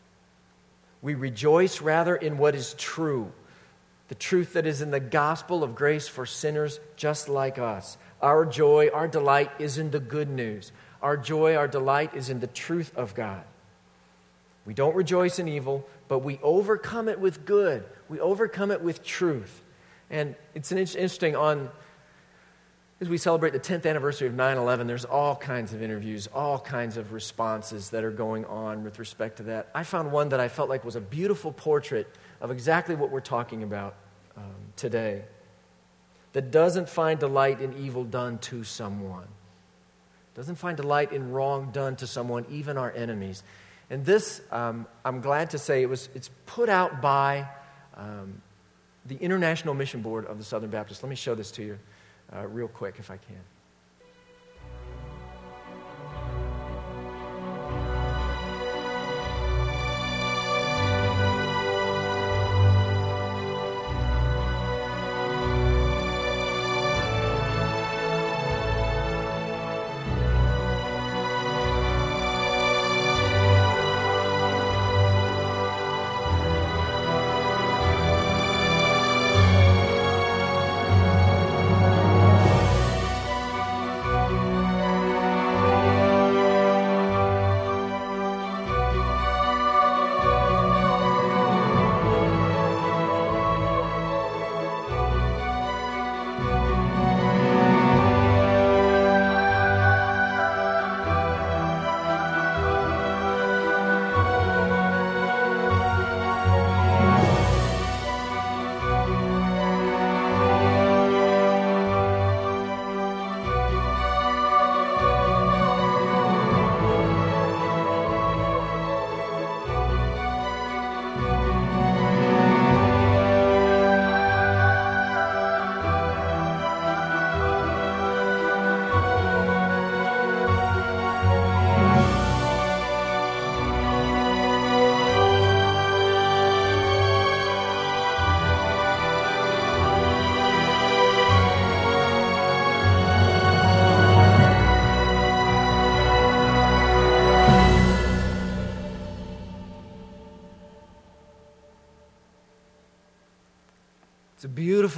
We 1.02 1.14
rejoice 1.14 1.80
rather 1.80 2.16
in 2.16 2.36
what 2.36 2.54
is 2.54 2.74
true, 2.74 3.32
the 4.08 4.14
truth 4.14 4.54
that 4.54 4.66
is 4.66 4.82
in 4.82 4.90
the 4.90 5.00
gospel 5.00 5.62
of 5.62 5.74
grace 5.74 6.08
for 6.08 6.26
sinners 6.26 6.80
just 6.96 7.28
like 7.28 7.58
us. 7.58 7.96
Our 8.22 8.44
joy, 8.44 8.90
our 8.92 9.08
delight 9.08 9.50
is 9.58 9.78
in 9.78 9.90
the 9.90 10.00
good 10.00 10.28
news. 10.28 10.72
Our 11.02 11.16
joy, 11.16 11.56
our 11.56 11.68
delight 11.68 12.14
is 12.14 12.28
in 12.28 12.40
the 12.40 12.46
truth 12.46 12.92
of 12.96 13.14
God. 13.14 13.42
We 14.66 14.74
don't 14.74 14.94
rejoice 14.94 15.38
in 15.38 15.48
evil, 15.48 15.88
but 16.08 16.18
we 16.18 16.38
overcome 16.42 17.08
it 17.08 17.18
with 17.18 17.46
good. 17.46 17.84
We 18.08 18.20
overcome 18.20 18.70
it 18.70 18.82
with 18.82 19.02
truth. 19.02 19.62
And 20.10 20.34
it's 20.54 20.70
an 20.70 20.78
interesting 20.78 21.34
on 21.34 21.70
as 23.00 23.08
we 23.08 23.16
celebrate 23.16 23.54
the 23.54 23.60
10th 23.60 23.88
anniversary 23.88 24.28
of 24.28 24.34
9 24.34 24.58
11, 24.58 24.86
there's 24.86 25.06
all 25.06 25.34
kinds 25.34 25.72
of 25.72 25.82
interviews, 25.82 26.28
all 26.34 26.58
kinds 26.58 26.98
of 26.98 27.14
responses 27.14 27.88
that 27.90 28.04
are 28.04 28.10
going 28.10 28.44
on 28.44 28.84
with 28.84 28.98
respect 28.98 29.38
to 29.38 29.42
that. 29.44 29.70
I 29.74 29.84
found 29.84 30.12
one 30.12 30.28
that 30.28 30.40
I 30.40 30.48
felt 30.48 30.68
like 30.68 30.84
was 30.84 30.96
a 30.96 31.00
beautiful 31.00 31.50
portrait 31.50 32.06
of 32.42 32.50
exactly 32.50 32.94
what 32.94 33.10
we're 33.10 33.20
talking 33.20 33.62
about 33.62 33.94
um, 34.36 34.54
today 34.76 35.22
that 36.32 36.50
doesn't 36.50 36.88
find 36.88 37.18
delight 37.18 37.60
in 37.60 37.76
evil 37.76 38.04
done 38.04 38.38
to 38.38 38.64
someone, 38.64 39.26
doesn't 40.34 40.56
find 40.56 40.76
delight 40.76 41.12
in 41.12 41.32
wrong 41.32 41.70
done 41.72 41.96
to 41.96 42.06
someone, 42.06 42.46
even 42.50 42.78
our 42.78 42.92
enemies. 42.92 43.42
And 43.90 44.04
this, 44.04 44.40
um, 44.52 44.86
I'm 45.04 45.20
glad 45.20 45.50
to 45.50 45.58
say, 45.58 45.82
it 45.82 45.88
was, 45.88 46.08
it's 46.14 46.30
put 46.46 46.68
out 46.68 47.02
by 47.02 47.48
um, 47.96 48.40
the 49.06 49.16
International 49.16 49.74
Mission 49.74 50.02
Board 50.02 50.26
of 50.26 50.38
the 50.38 50.44
Southern 50.44 50.70
Baptists. 50.70 51.02
Let 51.02 51.10
me 51.10 51.16
show 51.16 51.34
this 51.34 51.50
to 51.52 51.64
you 51.64 51.78
uh, 52.34 52.46
real 52.46 52.68
quick 52.68 52.96
if 52.98 53.10
I 53.10 53.16
can. 53.16 53.40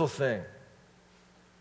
Beautiful 0.02 0.26
thing 0.26 0.42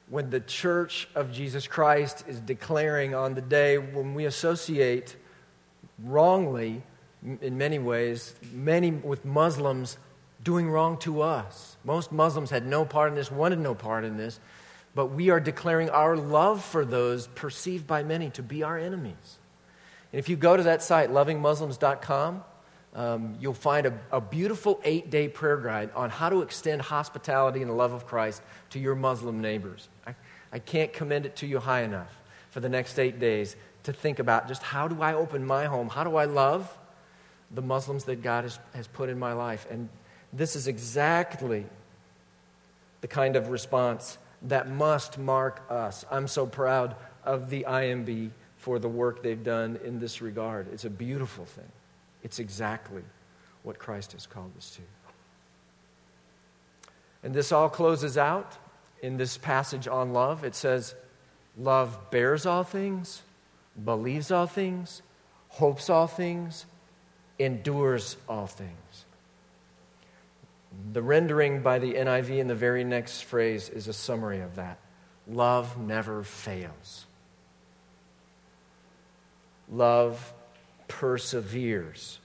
when 0.09 0.29
the 0.29 0.39
church 0.39 1.07
of 1.15 1.31
Jesus 1.31 1.67
Christ 1.67 2.25
is 2.27 2.39
declaring 2.39 3.15
on 3.15 3.33
the 3.33 3.41
day 3.41 3.77
when 3.77 4.13
we 4.13 4.25
associate 4.25 5.15
wrongly, 6.03 6.81
in 7.41 7.57
many 7.57 7.79
ways, 7.79 8.35
many 8.51 8.91
with 8.91 9.23
Muslims 9.23 9.97
doing 10.43 10.69
wrong 10.69 10.97
to 10.97 11.21
us. 11.21 11.77
Most 11.85 12.11
Muslims 12.11 12.49
had 12.49 12.65
no 12.65 12.83
part 12.83 13.09
in 13.09 13.15
this, 13.15 13.31
wanted 13.31 13.59
no 13.59 13.75
part 13.75 14.03
in 14.03 14.17
this, 14.17 14.39
but 14.95 15.07
we 15.07 15.29
are 15.29 15.39
declaring 15.39 15.89
our 15.91 16.17
love 16.17 16.63
for 16.63 16.83
those 16.83 17.27
perceived 17.27 17.85
by 17.87 18.03
many 18.03 18.31
to 18.31 18.43
be 18.43 18.63
our 18.63 18.77
enemies. 18.77 19.37
And 20.11 20.19
if 20.19 20.27
you 20.27 20.35
go 20.35 20.57
to 20.57 20.63
that 20.63 20.81
site, 20.81 21.09
lovingmuslims.com, 21.09 22.43
um, 22.93 23.37
you'll 23.39 23.53
find 23.53 23.87
a, 23.87 23.97
a 24.11 24.19
beautiful 24.19 24.81
eight 24.83 25.09
day 25.09 25.27
prayer 25.27 25.57
guide 25.57 25.91
on 25.95 26.09
how 26.09 26.29
to 26.29 26.41
extend 26.41 26.81
hospitality 26.81 27.61
and 27.61 27.69
the 27.69 27.75
love 27.75 27.93
of 27.93 28.05
Christ 28.05 28.41
to 28.71 28.79
your 28.79 28.95
Muslim 28.95 29.41
neighbors. 29.41 29.87
I, 30.05 30.15
I 30.51 30.59
can't 30.59 30.91
commend 30.91 31.25
it 31.25 31.37
to 31.37 31.47
you 31.47 31.59
high 31.59 31.81
enough 31.81 32.13
for 32.49 32.59
the 32.59 32.69
next 32.69 32.99
eight 32.99 33.19
days 33.19 33.55
to 33.83 33.93
think 33.93 34.19
about 34.19 34.47
just 34.47 34.61
how 34.61 34.87
do 34.87 35.01
I 35.01 35.13
open 35.13 35.45
my 35.45 35.65
home? 35.65 35.87
How 35.87 36.03
do 36.03 36.17
I 36.17 36.25
love 36.25 36.77
the 37.49 37.61
Muslims 37.61 38.03
that 38.05 38.21
God 38.21 38.43
has, 38.43 38.59
has 38.75 38.87
put 38.87 39.09
in 39.09 39.17
my 39.17 39.33
life? 39.33 39.65
And 39.71 39.87
this 40.33 40.55
is 40.55 40.67
exactly 40.67 41.65
the 42.99 43.07
kind 43.07 43.35
of 43.35 43.49
response 43.49 44.17
that 44.43 44.69
must 44.69 45.17
mark 45.17 45.61
us. 45.69 46.03
I'm 46.11 46.27
so 46.27 46.45
proud 46.45 46.95
of 47.23 47.49
the 47.49 47.65
IMB 47.67 48.31
for 48.57 48.79
the 48.79 48.89
work 48.89 49.23
they've 49.23 49.43
done 49.43 49.79
in 49.83 49.99
this 49.99 50.21
regard. 50.21 50.67
It's 50.73 50.85
a 50.85 50.89
beautiful 50.89 51.45
thing. 51.45 51.71
It's 52.23 52.39
exactly 52.39 53.03
what 53.63 53.79
Christ 53.79 54.13
has 54.13 54.25
called 54.25 54.51
us 54.57 54.71
to. 54.75 54.81
And 57.23 57.33
this 57.33 57.51
all 57.51 57.69
closes 57.69 58.17
out 58.17 58.57
in 59.01 59.17
this 59.17 59.37
passage 59.37 59.87
on 59.87 60.13
love. 60.13 60.43
It 60.43 60.55
says, 60.55 60.95
Love 61.57 62.09
bears 62.11 62.45
all 62.45 62.63
things, 62.63 63.21
believes 63.83 64.31
all 64.31 64.47
things, 64.47 65.01
hopes 65.49 65.89
all 65.89 66.07
things, 66.07 66.65
endures 67.37 68.17
all 68.29 68.47
things. 68.47 69.05
The 70.93 71.01
rendering 71.01 71.61
by 71.61 71.79
the 71.79 71.93
NIV 71.93 72.39
in 72.39 72.47
the 72.47 72.55
very 72.55 72.83
next 72.83 73.21
phrase 73.21 73.67
is 73.67 73.87
a 73.87 73.93
summary 73.93 74.39
of 74.39 74.55
that. 74.55 74.79
Love 75.27 75.77
never 75.77 76.23
fails. 76.23 77.05
Love 79.69 80.33
perseveres. 80.91 82.19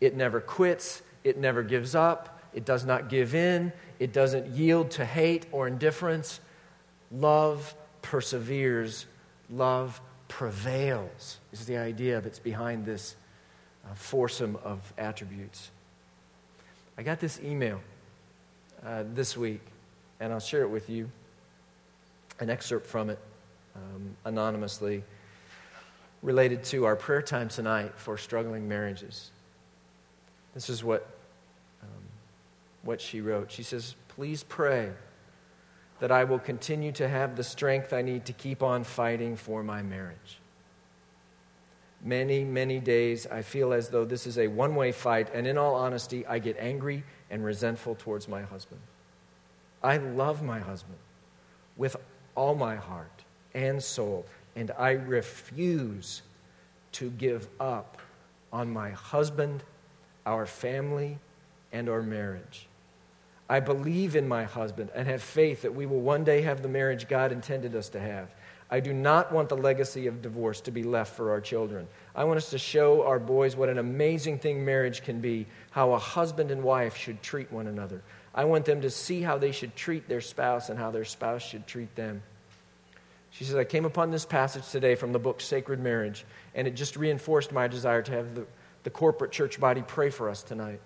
It 0.00 0.16
never 0.16 0.40
quits. 0.40 1.02
It 1.22 1.36
never 1.36 1.62
gives 1.62 1.94
up. 1.94 2.40
It 2.54 2.64
does 2.64 2.86
not 2.86 3.10
give 3.10 3.34
in. 3.34 3.72
It 3.98 4.14
doesn't 4.14 4.46
yield 4.46 4.90
to 4.92 5.04
hate 5.04 5.44
or 5.52 5.68
indifference. 5.68 6.40
Love 7.12 7.74
perseveres. 8.00 9.04
Love 9.50 10.00
prevails, 10.28 11.38
is 11.52 11.66
the 11.66 11.76
idea 11.76 12.20
that's 12.20 12.38
behind 12.38 12.84
this 12.86 13.16
uh, 13.84 13.94
foursome 13.94 14.56
of 14.64 14.80
attributes. 14.98 15.70
I 16.98 17.02
got 17.02 17.20
this 17.20 17.38
email 17.44 17.80
uh, 18.84 19.04
this 19.14 19.36
week, 19.36 19.60
and 20.20 20.32
I'll 20.32 20.40
share 20.40 20.62
it 20.62 20.70
with 20.70 20.88
you. 20.88 21.10
An 22.40 22.50
excerpt 22.50 22.86
from 22.86 23.10
it, 23.10 23.18
um, 23.76 24.16
anonymously, 24.24 25.04
related 26.22 26.64
to 26.64 26.84
our 26.84 26.96
prayer 26.96 27.22
time 27.22 27.48
tonight 27.48 27.92
for 27.96 28.16
struggling 28.16 28.68
marriages. 28.68 29.30
This 30.54 30.70
is 30.70 30.82
what, 30.82 31.06
um, 31.82 31.88
what 32.82 33.00
she 33.00 33.20
wrote. 33.20 33.50
She 33.50 33.62
says, 33.62 33.94
Please 34.08 34.42
pray 34.42 34.92
that 36.00 36.10
I 36.10 36.24
will 36.24 36.38
continue 36.38 36.92
to 36.92 37.08
have 37.08 37.36
the 37.36 37.44
strength 37.44 37.92
I 37.92 38.02
need 38.02 38.24
to 38.26 38.32
keep 38.32 38.62
on 38.62 38.84
fighting 38.84 39.36
for 39.36 39.62
my 39.62 39.82
marriage. 39.82 40.40
Many, 42.02 42.44
many 42.44 42.78
days 42.78 43.26
I 43.26 43.42
feel 43.42 43.72
as 43.72 43.88
though 43.88 44.04
this 44.04 44.26
is 44.26 44.38
a 44.38 44.48
one 44.48 44.74
way 44.74 44.92
fight, 44.92 45.30
and 45.34 45.46
in 45.46 45.56
all 45.56 45.74
honesty, 45.74 46.26
I 46.26 46.38
get 46.38 46.56
angry 46.58 47.04
and 47.30 47.44
resentful 47.44 47.94
towards 47.94 48.28
my 48.28 48.42
husband. 48.42 48.80
I 49.82 49.96
love 49.96 50.42
my 50.42 50.58
husband 50.58 50.98
with 51.76 51.96
all 52.34 52.54
my 52.54 52.76
heart 52.76 53.24
and 53.54 53.82
soul, 53.82 54.26
and 54.56 54.72
I 54.76 54.92
refuse 54.92 56.22
to 56.92 57.10
give 57.10 57.46
up 57.60 57.98
on 58.52 58.72
my 58.72 58.90
husband, 58.90 59.62
our 60.24 60.46
family, 60.46 61.18
and 61.72 61.88
our 61.88 62.02
marriage. 62.02 62.66
I 63.48 63.60
believe 63.60 64.16
in 64.16 64.26
my 64.26 64.44
husband 64.44 64.90
and 64.94 65.06
have 65.06 65.22
faith 65.22 65.62
that 65.62 65.74
we 65.74 65.86
will 65.86 66.00
one 66.00 66.24
day 66.24 66.42
have 66.42 66.62
the 66.62 66.68
marriage 66.68 67.06
God 67.06 67.30
intended 67.30 67.76
us 67.76 67.90
to 67.90 68.00
have. 68.00 68.34
I 68.68 68.80
do 68.80 68.92
not 68.92 69.30
want 69.30 69.48
the 69.48 69.56
legacy 69.56 70.08
of 70.08 70.22
divorce 70.22 70.60
to 70.62 70.72
be 70.72 70.82
left 70.82 71.14
for 71.14 71.30
our 71.30 71.40
children. 71.40 71.86
I 72.16 72.24
want 72.24 72.38
us 72.38 72.50
to 72.50 72.58
show 72.58 73.04
our 73.04 73.20
boys 73.20 73.54
what 73.54 73.68
an 73.68 73.78
amazing 73.78 74.40
thing 74.40 74.64
marriage 74.64 75.02
can 75.02 75.20
be, 75.20 75.46
how 75.70 75.92
a 75.92 75.98
husband 75.98 76.50
and 76.50 76.64
wife 76.64 76.96
should 76.96 77.22
treat 77.22 77.52
one 77.52 77.68
another. 77.68 78.02
I 78.34 78.44
want 78.44 78.64
them 78.64 78.80
to 78.80 78.90
see 78.90 79.22
how 79.22 79.38
they 79.38 79.52
should 79.52 79.76
treat 79.76 80.08
their 80.08 80.20
spouse 80.20 80.68
and 80.68 80.78
how 80.78 80.90
their 80.90 81.04
spouse 81.04 81.42
should 81.42 81.68
treat 81.68 81.94
them. 81.94 82.22
She 83.36 83.44
says, 83.44 83.56
I 83.56 83.64
came 83.64 83.84
upon 83.84 84.10
this 84.10 84.24
passage 84.24 84.66
today 84.70 84.94
from 84.94 85.12
the 85.12 85.18
book 85.18 85.42
Sacred 85.42 85.78
Marriage, 85.78 86.24
and 86.54 86.66
it 86.66 86.74
just 86.74 86.96
reinforced 86.96 87.52
my 87.52 87.68
desire 87.68 88.00
to 88.00 88.12
have 88.12 88.34
the, 88.34 88.46
the 88.82 88.88
corporate 88.88 89.30
church 89.30 89.60
body 89.60 89.82
pray 89.86 90.08
for 90.08 90.30
us 90.30 90.42
tonight. 90.42 90.80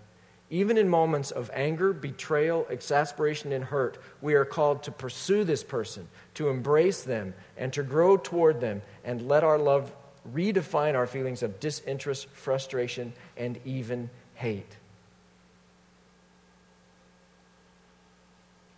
Even 0.51 0.77
in 0.77 0.89
moments 0.89 1.31
of 1.31 1.49
anger, 1.55 1.93
betrayal, 1.93 2.67
exasperation, 2.69 3.53
and 3.53 3.63
hurt, 3.63 3.99
we 4.21 4.35
are 4.35 4.45
called 4.45 4.83
to 4.83 4.91
pursue 4.91 5.45
this 5.45 5.63
person, 5.63 6.09
to 6.35 6.49
embrace 6.49 7.05
them, 7.05 7.35
and 7.57 7.73
to 7.73 7.85
grow 7.85 8.17
toward 8.17 8.61
them, 8.61 8.83
and 9.05 9.29
let 9.29 9.45
our 9.45 9.59
love 9.59 9.93
redefine 10.35 10.97
our 10.97 11.07
feelings 11.07 11.45
of 11.45 11.61
disinterest, 11.61 12.29
frustration, 12.31 13.13
and 13.37 13.61
even 13.65 14.11
hate. 14.35 14.77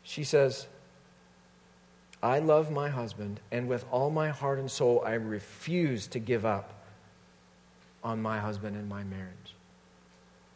She 0.03 0.25
says, 0.25 0.67
I 2.23 2.39
love 2.39 2.71
my 2.71 2.89
husband, 2.89 3.41
and 3.51 3.69
with 3.69 3.85
all 3.91 4.09
my 4.09 4.29
heart 4.29 4.61
and 4.61 4.71
soul, 4.71 5.03
I 5.05 5.15
refuse 5.15 6.07
to 6.09 6.21
give 6.21 6.45
up 6.45 6.73
on 8.05 8.23
my 8.23 8.39
husband 8.39 8.77
and 8.77 8.89
my 8.89 9.03
marriage. 9.03 9.57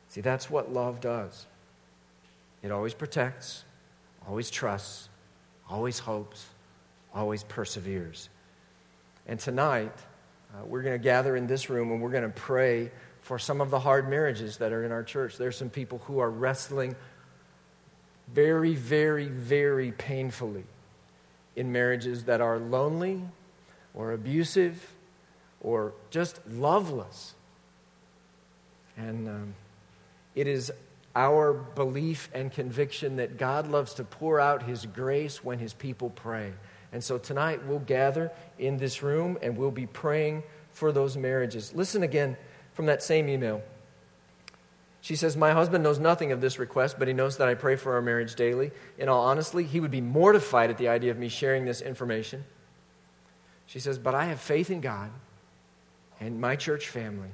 See, 0.08 0.20
that's 0.20 0.48
what 0.48 0.72
love 0.72 1.00
does. 1.00 1.46
It 2.62 2.70
always 2.70 2.94
protects, 2.94 3.64
always 4.28 4.48
trusts, 4.48 5.08
always 5.68 5.98
hopes, 5.98 6.46
always 7.12 7.42
perseveres. 7.42 8.28
And 9.26 9.40
tonight, 9.40 9.92
uh, 10.54 10.64
we're 10.64 10.82
going 10.82 10.98
to 10.98 11.02
gather 11.02 11.34
in 11.34 11.48
this 11.48 11.68
room 11.68 11.90
and 11.90 12.00
we're 12.00 12.10
going 12.10 12.22
to 12.22 12.28
pray 12.28 12.92
for 13.22 13.40
some 13.40 13.60
of 13.60 13.70
the 13.70 13.80
hard 13.80 14.08
marriages 14.08 14.58
that 14.58 14.72
are 14.72 14.84
in 14.84 14.92
our 14.92 15.02
church. 15.02 15.36
There's 15.36 15.56
some 15.56 15.70
people 15.70 15.98
who 16.06 16.20
are 16.20 16.30
wrestling 16.30 16.94
very, 18.32 18.76
very, 18.76 19.26
very 19.26 19.90
painfully 19.90 20.64
in 21.56 21.72
marriages 21.72 22.24
that 22.24 22.40
are 22.40 22.58
lonely 22.58 23.22
or 23.94 24.12
abusive 24.12 24.92
or 25.60 25.94
just 26.10 26.38
loveless. 26.48 27.34
And 28.96 29.28
um, 29.28 29.54
it 30.34 30.46
is 30.46 30.70
our 31.14 31.54
belief 31.54 32.28
and 32.34 32.52
conviction 32.52 33.16
that 33.16 33.38
God 33.38 33.66
loves 33.68 33.94
to 33.94 34.04
pour 34.04 34.38
out 34.38 34.62
His 34.62 34.84
grace 34.84 35.42
when 35.42 35.58
His 35.58 35.72
people 35.72 36.10
pray. 36.10 36.52
And 36.92 37.02
so 37.02 37.18
tonight 37.18 37.66
we'll 37.66 37.78
gather 37.80 38.30
in 38.58 38.76
this 38.76 39.02
room 39.02 39.38
and 39.42 39.56
we'll 39.56 39.70
be 39.70 39.86
praying 39.86 40.42
for 40.70 40.92
those 40.92 41.16
marriages. 41.16 41.74
Listen 41.74 42.02
again 42.02 42.36
from 42.74 42.86
that 42.86 43.02
same 43.02 43.28
email. 43.28 43.62
She 45.06 45.14
says, 45.14 45.36
My 45.36 45.52
husband 45.52 45.84
knows 45.84 46.00
nothing 46.00 46.32
of 46.32 46.40
this 46.40 46.58
request, 46.58 46.98
but 46.98 47.06
he 47.06 47.14
knows 47.14 47.36
that 47.36 47.46
I 47.46 47.54
pray 47.54 47.76
for 47.76 47.94
our 47.94 48.02
marriage 48.02 48.34
daily. 48.34 48.72
In 48.98 49.08
all 49.08 49.24
honesty, 49.24 49.62
he 49.62 49.78
would 49.78 49.92
be 49.92 50.00
mortified 50.00 50.68
at 50.68 50.78
the 50.78 50.88
idea 50.88 51.12
of 51.12 51.16
me 51.16 51.28
sharing 51.28 51.64
this 51.64 51.80
information. 51.80 52.44
She 53.66 53.78
says, 53.78 53.98
But 53.98 54.16
I 54.16 54.24
have 54.24 54.40
faith 54.40 54.68
in 54.68 54.80
God 54.80 55.12
and 56.18 56.40
my 56.40 56.56
church 56.56 56.88
family 56.88 57.28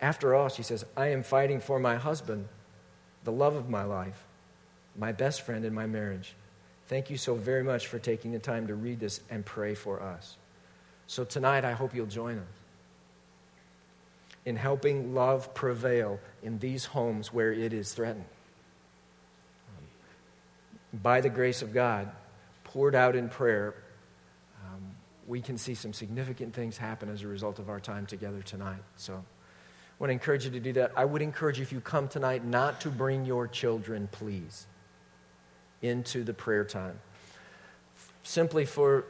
after 0.00 0.34
all, 0.34 0.48
she 0.48 0.64
says, 0.64 0.84
I 0.96 1.08
am 1.08 1.22
fighting 1.22 1.60
for 1.60 1.78
my 1.78 1.94
husband, 1.94 2.48
the 3.22 3.30
love 3.30 3.54
of 3.54 3.70
my 3.70 3.84
life, 3.84 4.26
my 4.96 5.12
best 5.12 5.42
friend 5.42 5.64
in 5.64 5.72
my 5.72 5.86
marriage. 5.86 6.34
Thank 6.88 7.10
you 7.10 7.16
so 7.16 7.36
very 7.36 7.62
much 7.62 7.86
for 7.86 8.00
taking 8.00 8.32
the 8.32 8.40
time 8.40 8.66
to 8.66 8.74
read 8.74 8.98
this 8.98 9.20
and 9.30 9.46
pray 9.46 9.76
for 9.76 10.02
us. 10.02 10.36
So 11.06 11.22
tonight, 11.22 11.64
I 11.64 11.72
hope 11.74 11.94
you'll 11.94 12.06
join 12.06 12.38
us 12.38 12.58
in 14.44 14.56
helping 14.56 15.14
love 15.14 15.54
prevail 15.54 16.20
in 16.42 16.58
these 16.58 16.84
homes 16.84 17.32
where 17.32 17.52
it 17.52 17.72
is 17.72 17.92
threatened. 17.92 18.24
By 20.92 21.20
the 21.20 21.28
grace 21.28 21.60
of 21.62 21.74
God, 21.74 22.10
poured 22.64 22.94
out 22.94 23.14
in 23.14 23.28
prayer, 23.28 23.74
um, 24.64 24.82
we 25.26 25.40
can 25.42 25.58
see 25.58 25.74
some 25.74 25.92
significant 25.92 26.54
things 26.54 26.78
happen 26.78 27.10
as 27.10 27.22
a 27.22 27.28
result 27.28 27.58
of 27.58 27.68
our 27.68 27.80
time 27.80 28.06
together 28.06 28.40
tonight. 28.40 28.82
So, 28.96 29.12
I 29.14 30.02
want 30.02 30.10
to 30.10 30.12
encourage 30.12 30.44
you 30.44 30.52
to 30.52 30.60
do 30.60 30.72
that. 30.74 30.92
I 30.96 31.04
would 31.04 31.22
encourage 31.22 31.58
you, 31.58 31.62
if 31.62 31.72
you 31.72 31.80
come 31.80 32.06
tonight, 32.06 32.44
not 32.44 32.80
to 32.82 32.88
bring 32.88 33.24
your 33.24 33.48
children, 33.48 34.08
please, 34.12 34.66
into 35.82 36.22
the 36.22 36.32
prayer 36.32 36.64
time. 36.64 37.00
Simply 38.22 38.64
for 38.64 39.06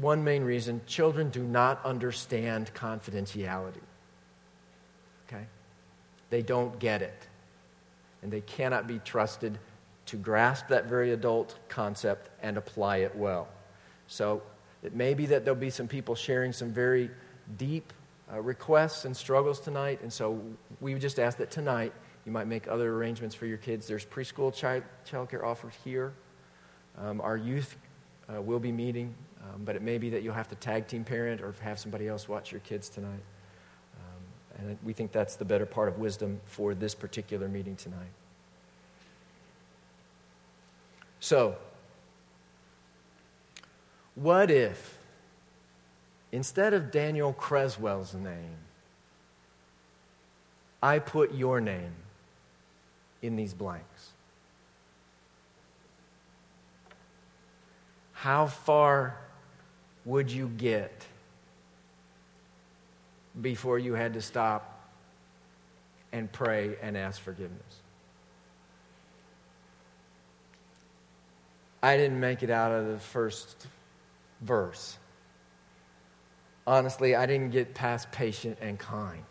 one 0.00 0.24
main 0.24 0.42
reason 0.42 0.80
children 0.86 1.30
do 1.30 1.44
not 1.44 1.84
understand 1.84 2.72
confidentiality. 2.74 3.80
Okay? 5.28 5.44
They 6.30 6.42
don't 6.42 6.78
get 6.78 7.02
it. 7.02 7.26
And 8.22 8.32
they 8.32 8.40
cannot 8.40 8.86
be 8.86 8.98
trusted 9.00 9.58
to 10.06 10.16
grasp 10.16 10.68
that 10.68 10.86
very 10.86 11.12
adult 11.12 11.58
concept 11.68 12.30
and 12.42 12.56
apply 12.56 12.98
it 12.98 13.14
well. 13.16 13.48
So 14.06 14.42
it 14.82 14.94
may 14.94 15.14
be 15.14 15.26
that 15.26 15.44
there'll 15.44 15.58
be 15.58 15.70
some 15.70 15.88
people 15.88 16.14
sharing 16.14 16.52
some 16.52 16.72
very 16.72 17.10
deep 17.58 17.92
uh, 18.32 18.40
requests 18.40 19.04
and 19.04 19.16
struggles 19.16 19.60
tonight. 19.60 20.00
And 20.02 20.12
so 20.12 20.40
we 20.80 20.94
just 20.94 21.18
ask 21.18 21.38
that 21.38 21.50
tonight 21.50 21.92
you 22.24 22.32
might 22.32 22.46
make 22.46 22.68
other 22.68 22.94
arrangements 22.94 23.34
for 23.34 23.46
your 23.46 23.58
kids. 23.58 23.86
There's 23.86 24.04
preschool 24.04 24.54
child 24.54 24.82
childcare 25.08 25.44
offered 25.44 25.72
here. 25.84 26.12
Um, 26.98 27.20
our 27.20 27.36
youth 27.36 27.76
uh, 28.32 28.40
will 28.40 28.58
be 28.58 28.72
meeting, 28.72 29.14
um, 29.42 29.62
but 29.64 29.76
it 29.76 29.82
may 29.82 29.98
be 29.98 30.10
that 30.10 30.22
you'll 30.22 30.34
have 30.34 30.48
to 30.48 30.56
tag 30.56 30.88
team 30.88 31.04
parent 31.04 31.40
or 31.40 31.54
have 31.60 31.78
somebody 31.78 32.08
else 32.08 32.28
watch 32.28 32.50
your 32.50 32.60
kids 32.60 32.88
tonight. 32.88 33.20
And 34.58 34.78
we 34.84 34.92
think 34.92 35.12
that's 35.12 35.36
the 35.36 35.44
better 35.44 35.66
part 35.66 35.88
of 35.88 35.98
wisdom 35.98 36.40
for 36.44 36.74
this 36.74 36.94
particular 36.94 37.48
meeting 37.48 37.76
tonight. 37.76 38.12
So, 41.20 41.56
what 44.14 44.50
if 44.50 44.98
Instead 46.32 46.74
of 46.74 46.90
Daniel 46.90 47.32
Creswell's 47.32 48.12
name, 48.12 48.58
I 50.82 50.98
put 50.98 51.32
your 51.32 51.60
name 51.60 51.94
in 53.22 53.36
these 53.36 53.54
blanks. 53.54 54.10
how 58.26 58.44
far 58.44 59.16
would 60.04 60.32
you 60.32 60.48
get 60.48 61.06
before 63.40 63.78
you 63.78 63.94
had 63.94 64.14
to 64.14 64.22
stop 64.22 64.90
and 66.12 66.30
pray 66.30 66.76
and 66.82 66.96
ask 66.96 67.20
forgiveness? 67.20 67.82
I 71.82 71.96
didn't 71.96 72.18
make 72.18 72.42
it 72.42 72.50
out 72.50 72.72
of 72.72 72.86
the 72.86 72.98
first 72.98 73.66
verse. 74.40 74.98
Honestly, 76.66 77.14
I 77.14 77.26
didn't 77.26 77.50
get 77.50 77.74
past 77.74 78.10
patient 78.10 78.58
and 78.60 78.78
kind. 78.78 79.24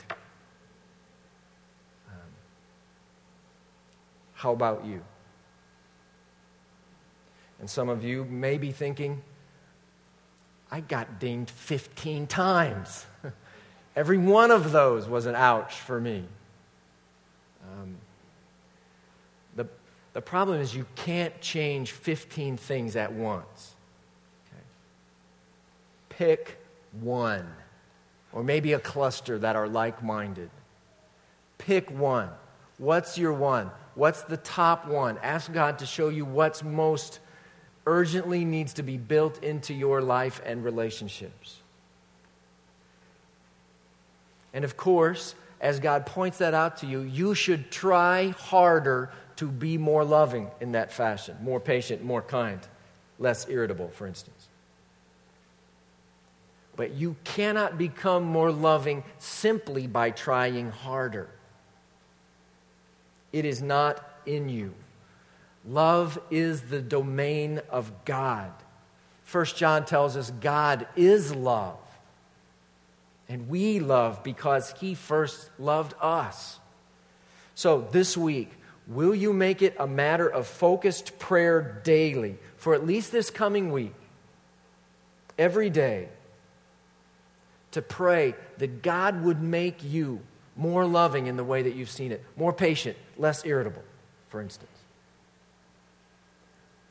Um, 2.07 2.17
how 4.33 4.53
about 4.53 4.85
you? 4.85 5.01
And 7.59 7.69
some 7.69 7.89
of 7.89 8.03
you 8.03 8.25
may 8.25 8.57
be 8.57 8.71
thinking, 8.71 9.21
I 10.71 10.79
got 10.81 11.19
dinged 11.19 11.51
15 11.51 12.27
times. 12.27 13.05
Every 13.95 14.17
one 14.17 14.51
of 14.51 14.71
those 14.71 15.07
was 15.07 15.25
an 15.25 15.35
ouch 15.35 15.75
for 15.75 16.01
me. 16.01 16.25
Um, 17.63 17.95
the, 19.55 19.67
the 20.13 20.21
problem 20.21 20.59
is 20.59 20.75
you 20.75 20.85
can't 20.95 21.39
change 21.39 21.91
15 21.91 22.57
things 22.57 22.95
at 22.95 23.13
once. 23.13 23.73
Okay? 24.47 24.63
Pick 26.09 26.57
one, 26.99 27.47
or 28.33 28.43
maybe 28.43 28.73
a 28.73 28.79
cluster 28.79 29.39
that 29.39 29.55
are 29.55 29.67
like 29.67 30.03
minded. 30.03 30.49
Pick 31.57 31.89
one. 31.89 32.29
What's 32.77 33.17
your 33.17 33.31
one? 33.31 33.71
What's 33.95 34.23
the 34.23 34.37
top 34.37 34.87
one? 34.87 35.17
Ask 35.23 35.53
God 35.53 35.79
to 35.79 35.85
show 35.85 36.09
you 36.09 36.25
what's 36.25 36.63
most 36.63 37.19
urgently 37.87 38.43
needs 38.43 38.73
to 38.73 38.83
be 38.83 38.97
built 38.97 39.41
into 39.41 39.73
your 39.73 40.01
life 40.01 40.41
and 40.45 40.65
relationships. 40.65 41.61
And 44.55 44.63
of 44.63 44.77
course, 44.77 45.35
as 45.59 45.79
God 45.81 46.05
points 46.05 46.37
that 46.39 46.53
out 46.53 46.77
to 46.77 46.87
you, 46.87 47.01
you 47.01 47.35
should 47.35 47.69
try 47.69 48.29
harder 48.29 49.11
to 49.35 49.47
be 49.49 49.77
more 49.77 50.05
loving 50.05 50.49
in 50.61 50.71
that 50.71 50.93
fashion, 50.93 51.35
more 51.43 51.59
patient, 51.59 52.03
more 52.03 52.21
kind, 52.21 52.59
less 53.19 53.47
irritable, 53.49 53.89
for 53.89 54.07
instance. 54.07 54.47
But 56.77 56.93
you 56.93 57.17
cannot 57.25 57.77
become 57.77 58.23
more 58.23 58.51
loving 58.51 59.03
simply 59.17 59.87
by 59.87 60.11
trying 60.11 60.71
harder. 60.71 61.27
It 63.33 63.43
is 63.43 63.61
not 63.61 64.07
in 64.25 64.47
you. 64.47 64.73
Love 65.67 66.17
is 66.31 66.61
the 66.61 66.81
domain 66.81 67.59
of 67.69 67.91
God. 68.05 68.51
First 69.25 69.57
John 69.57 69.83
tells 69.83 70.15
us 70.15 70.31
God 70.39 70.87
is 70.95 71.35
love. 71.35 71.77
And 73.27 73.49
we 73.49 73.79
love 73.79 74.23
because 74.23 74.73
he 74.79 74.93
first 74.93 75.49
loved 75.57 75.93
us. 75.99 76.59
So 77.55 77.87
this 77.91 78.15
week, 78.15 78.51
will 78.87 79.15
you 79.15 79.33
make 79.33 79.61
it 79.61 79.75
a 79.79 79.87
matter 79.87 80.27
of 80.27 80.45
focused 80.45 81.17
prayer 81.17 81.81
daily 81.83 82.37
for 82.57 82.73
at 82.75 82.85
least 82.85 83.11
this 83.11 83.29
coming 83.29 83.71
week? 83.71 83.93
Every 85.37 85.69
day 85.69 86.09
to 87.71 87.81
pray 87.81 88.35
that 88.57 88.81
God 88.81 89.23
would 89.23 89.41
make 89.41 89.83
you 89.83 90.21
more 90.55 90.85
loving 90.85 91.27
in 91.27 91.35
the 91.35 91.43
way 91.43 91.63
that 91.63 91.75
you've 91.75 91.89
seen 91.89 92.11
it, 92.11 92.23
more 92.37 92.53
patient, 92.53 92.95
less 93.17 93.45
irritable, 93.45 93.83
for 94.29 94.39
instance. 94.39 94.74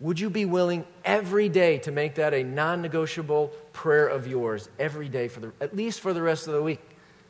Would 0.05 0.20
you 0.20 0.28
be 0.28 0.44
willing 0.44 0.84
every 1.02 1.48
day 1.48 1.78
to 1.78 1.90
make 1.90 2.16
that 2.16 2.34
a 2.34 2.44
non 2.44 2.82
negotiable 2.82 3.48
prayer 3.72 4.07
of 4.07 4.26
yours 4.26 4.68
every 4.78 5.09
day, 5.09 5.28
for 5.28 5.40
the, 5.40 5.52
at 5.62 5.74
least 5.74 6.00
for 6.00 6.12
the 6.12 6.20
rest 6.20 6.46
of 6.46 6.52
the 6.52 6.61
week? 6.61 6.82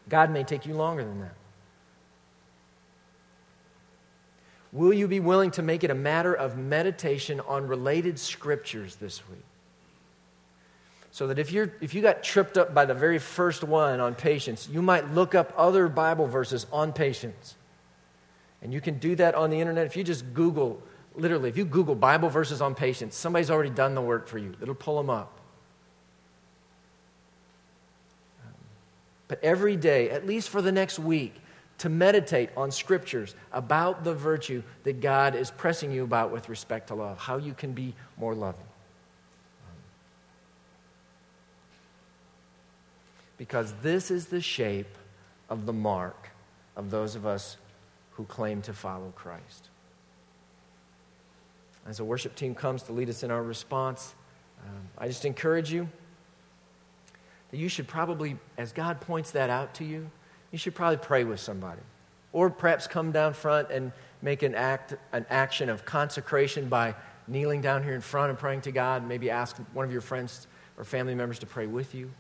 God 0.09 0.33
may 0.33 0.43
take 0.43 0.67
you 0.67 0.75
longer 0.75 1.05
than 1.05 1.21
that. 1.21 1.37
Will 4.73 4.93
you 4.93 5.07
be 5.07 5.21
willing 5.21 5.53
to 5.53 5.63
make 5.63 5.85
it 5.85 5.91
a 5.93 5.95
matter 5.95 6.35
of 6.35 6.59
meditation 6.59 7.39
on 7.47 7.69
related 7.69 8.19
scriptures 8.19 8.97
this 8.97 9.23
week? 9.29 9.45
So 11.13 11.29
that 11.29 11.39
if, 11.39 11.53
you're, 11.53 11.73
if 11.81 11.95
you 11.95 12.03
got 12.03 12.25
tripped 12.25 12.59
up 12.59 12.75
by 12.75 12.87
the 12.87 12.95
very 12.95 13.21
first 13.21 13.63
one 13.63 14.01
on 14.01 14.17
patience, 14.17 14.69
you 14.69 14.83
might 14.83 15.15
look 15.15 15.37
up 15.37 15.55
other 15.57 15.87
Bible 15.87 16.27
verses 16.27 16.67
on 16.73 16.93
patience. 16.93 17.55
And 18.63 18.73
you 18.73 18.81
can 18.81 18.99
do 18.99 19.15
that 19.15 19.37
on 19.37 19.51
the 19.51 19.61
internet. 19.61 19.87
If 19.87 19.97
you 19.97 20.03
just 20.03 20.35
Google 20.35 20.83
literally, 21.15 21.49
if 21.49 21.57
you 21.57 21.65
Google 21.65 21.95
Bible 21.95 22.29
verses 22.29 22.61
on 22.61 22.75
patience, 22.75 23.15
somebody's 23.17 23.51
already 23.51 23.71
done 23.71 23.95
the 23.95 24.03
work 24.03 24.27
for 24.27 24.39
you. 24.39 24.55
It'll 24.61 24.75
pull 24.75 24.97
them 24.97 25.11
up. 25.11 25.39
But 29.29 29.43
every 29.43 29.77
day, 29.77 30.11
at 30.11 30.27
least 30.27 30.49
for 30.49 30.61
the 30.61 30.73
next 30.73 30.99
week, 30.99 31.35
to 31.79 31.89
meditate 31.89 32.51
on 32.57 32.71
scriptures 32.71 33.35
about 33.53 34.05
the 34.05 34.15
virtue 34.15 34.63
that 34.85 35.01
God 35.01 35.35
is 35.35 35.51
pressing 35.51 35.91
you 35.91 36.05
about 36.05 36.31
with 36.31 36.49
respect 36.49 36.89
to 36.89 36.95
love, 36.95 37.19
how 37.19 37.37
you 37.37 37.53
can 37.53 37.73
be 37.73 37.95
more 38.17 38.35
loving. 38.35 38.61
Because 43.37 43.75
this 43.83 44.11
is 44.11 44.27
the 44.27 44.41
shape 44.41 44.97
of 45.51 45.67
the 45.67 45.73
mark 45.73 46.31
of 46.77 46.91
those 46.91 47.17
of 47.17 47.27
us 47.27 47.57
who 48.13 48.25
claim 48.25 48.63
to 48.63 48.73
follow 48.73 49.13
Christ 49.17 49.71
as 51.87 51.99
the 51.99 52.05
worship 52.05 52.35
team 52.35 52.55
comes 52.55 52.83
to 52.85 52.93
lead 52.93 53.09
us 53.09 53.23
in 53.23 53.31
our 53.31 53.43
response, 53.43 54.15
um, 54.65 54.89
I 54.97 55.09
just 55.09 55.25
encourage 55.25 55.73
you 55.73 55.89
that 57.51 57.59
you 57.59 57.69
should 57.69 57.87
probably, 57.87 58.37
as 58.57 58.73
God 58.73 59.01
points 59.01 59.33
that 59.33 59.51
out 59.51 59.75
to 59.75 59.85
you, 59.85 60.11
you 60.51 60.59
should 60.59 60.75
probably 60.75 60.97
pray 60.97 61.25
with 61.25 61.41
somebody. 61.41 61.83
Or 62.33 62.51
perhaps 62.51 62.87
come 62.87 63.13
down 63.13 63.35
front 63.35 63.71
and 63.71 63.93
make 64.23 64.43
an 64.43 64.55
act, 64.55 64.95
an 65.13 65.27
action 65.31 65.69
of 65.69 65.85
consecration 65.85 66.69
by 66.69 66.95
kneeling 67.29 67.61
down 67.61 67.83
here 67.83 67.95
in 67.95 68.01
front 68.01 68.31
and 68.31 68.39
praying 68.39 68.63
to 68.63 68.73
God. 68.73 69.07
Maybe 69.07 69.31
ask 69.31 69.57
one 69.73 69.85
of 69.85 69.93
your 69.93 70.01
friends 70.01 70.47
or 70.77 70.85
family 70.85 71.15
members 71.15 71.39
to 71.41 71.47
pray 71.47 71.67
with 71.67 71.95
you. 71.95 72.11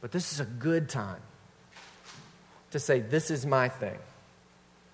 But 0.00 0.12
this 0.12 0.32
is 0.32 0.40
a 0.40 0.44
good 0.44 0.88
time 0.88 1.20
to 2.70 2.78
say, 2.78 3.00
This 3.00 3.30
is 3.30 3.44
my 3.46 3.68
thing. 3.68 3.98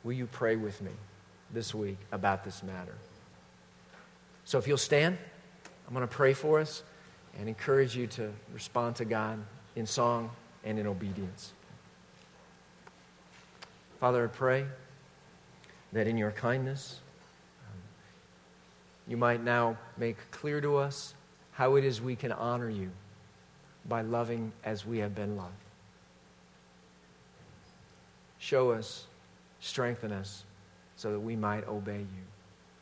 Will 0.02 0.12
you 0.12 0.26
pray 0.26 0.56
with 0.56 0.80
me 0.80 0.92
this 1.52 1.74
week 1.74 1.98
about 2.12 2.44
this 2.44 2.62
matter? 2.62 2.96
So 4.44 4.58
if 4.58 4.68
you'll 4.68 4.76
stand, 4.76 5.16
I'm 5.86 5.94
going 5.94 6.06
to 6.06 6.12
pray 6.12 6.34
for 6.34 6.60
us 6.60 6.82
and 7.38 7.48
encourage 7.48 7.96
you 7.96 8.06
to 8.08 8.30
respond 8.52 8.96
to 8.96 9.04
God 9.04 9.38
in 9.76 9.86
song 9.86 10.30
and 10.62 10.78
in 10.78 10.86
obedience. 10.86 11.52
Father, 14.00 14.24
I 14.24 14.26
pray 14.28 14.66
that 15.92 16.06
in 16.06 16.18
your 16.18 16.30
kindness, 16.30 17.00
um, 17.66 17.80
you 19.08 19.16
might 19.16 19.42
now 19.42 19.78
make 19.96 20.16
clear 20.30 20.60
to 20.60 20.76
us 20.76 21.14
how 21.52 21.76
it 21.76 21.84
is 21.84 22.02
we 22.02 22.16
can 22.16 22.32
honor 22.32 22.68
you 22.68 22.90
by 23.88 24.02
loving 24.02 24.52
as 24.64 24.84
we 24.84 24.98
have 24.98 25.14
been 25.14 25.36
loved. 25.36 25.52
Show 28.38 28.72
us, 28.72 29.06
strengthen 29.60 30.12
us, 30.12 30.44
so 30.96 31.12
that 31.12 31.20
we 31.20 31.34
might 31.34 31.66
obey 31.66 32.00
you. 32.00 32.24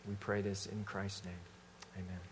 We 0.08 0.14
pray 0.18 0.40
this 0.40 0.66
in 0.66 0.84
Christ's 0.84 1.24
name. 1.24 1.34
Amen. 1.96 2.31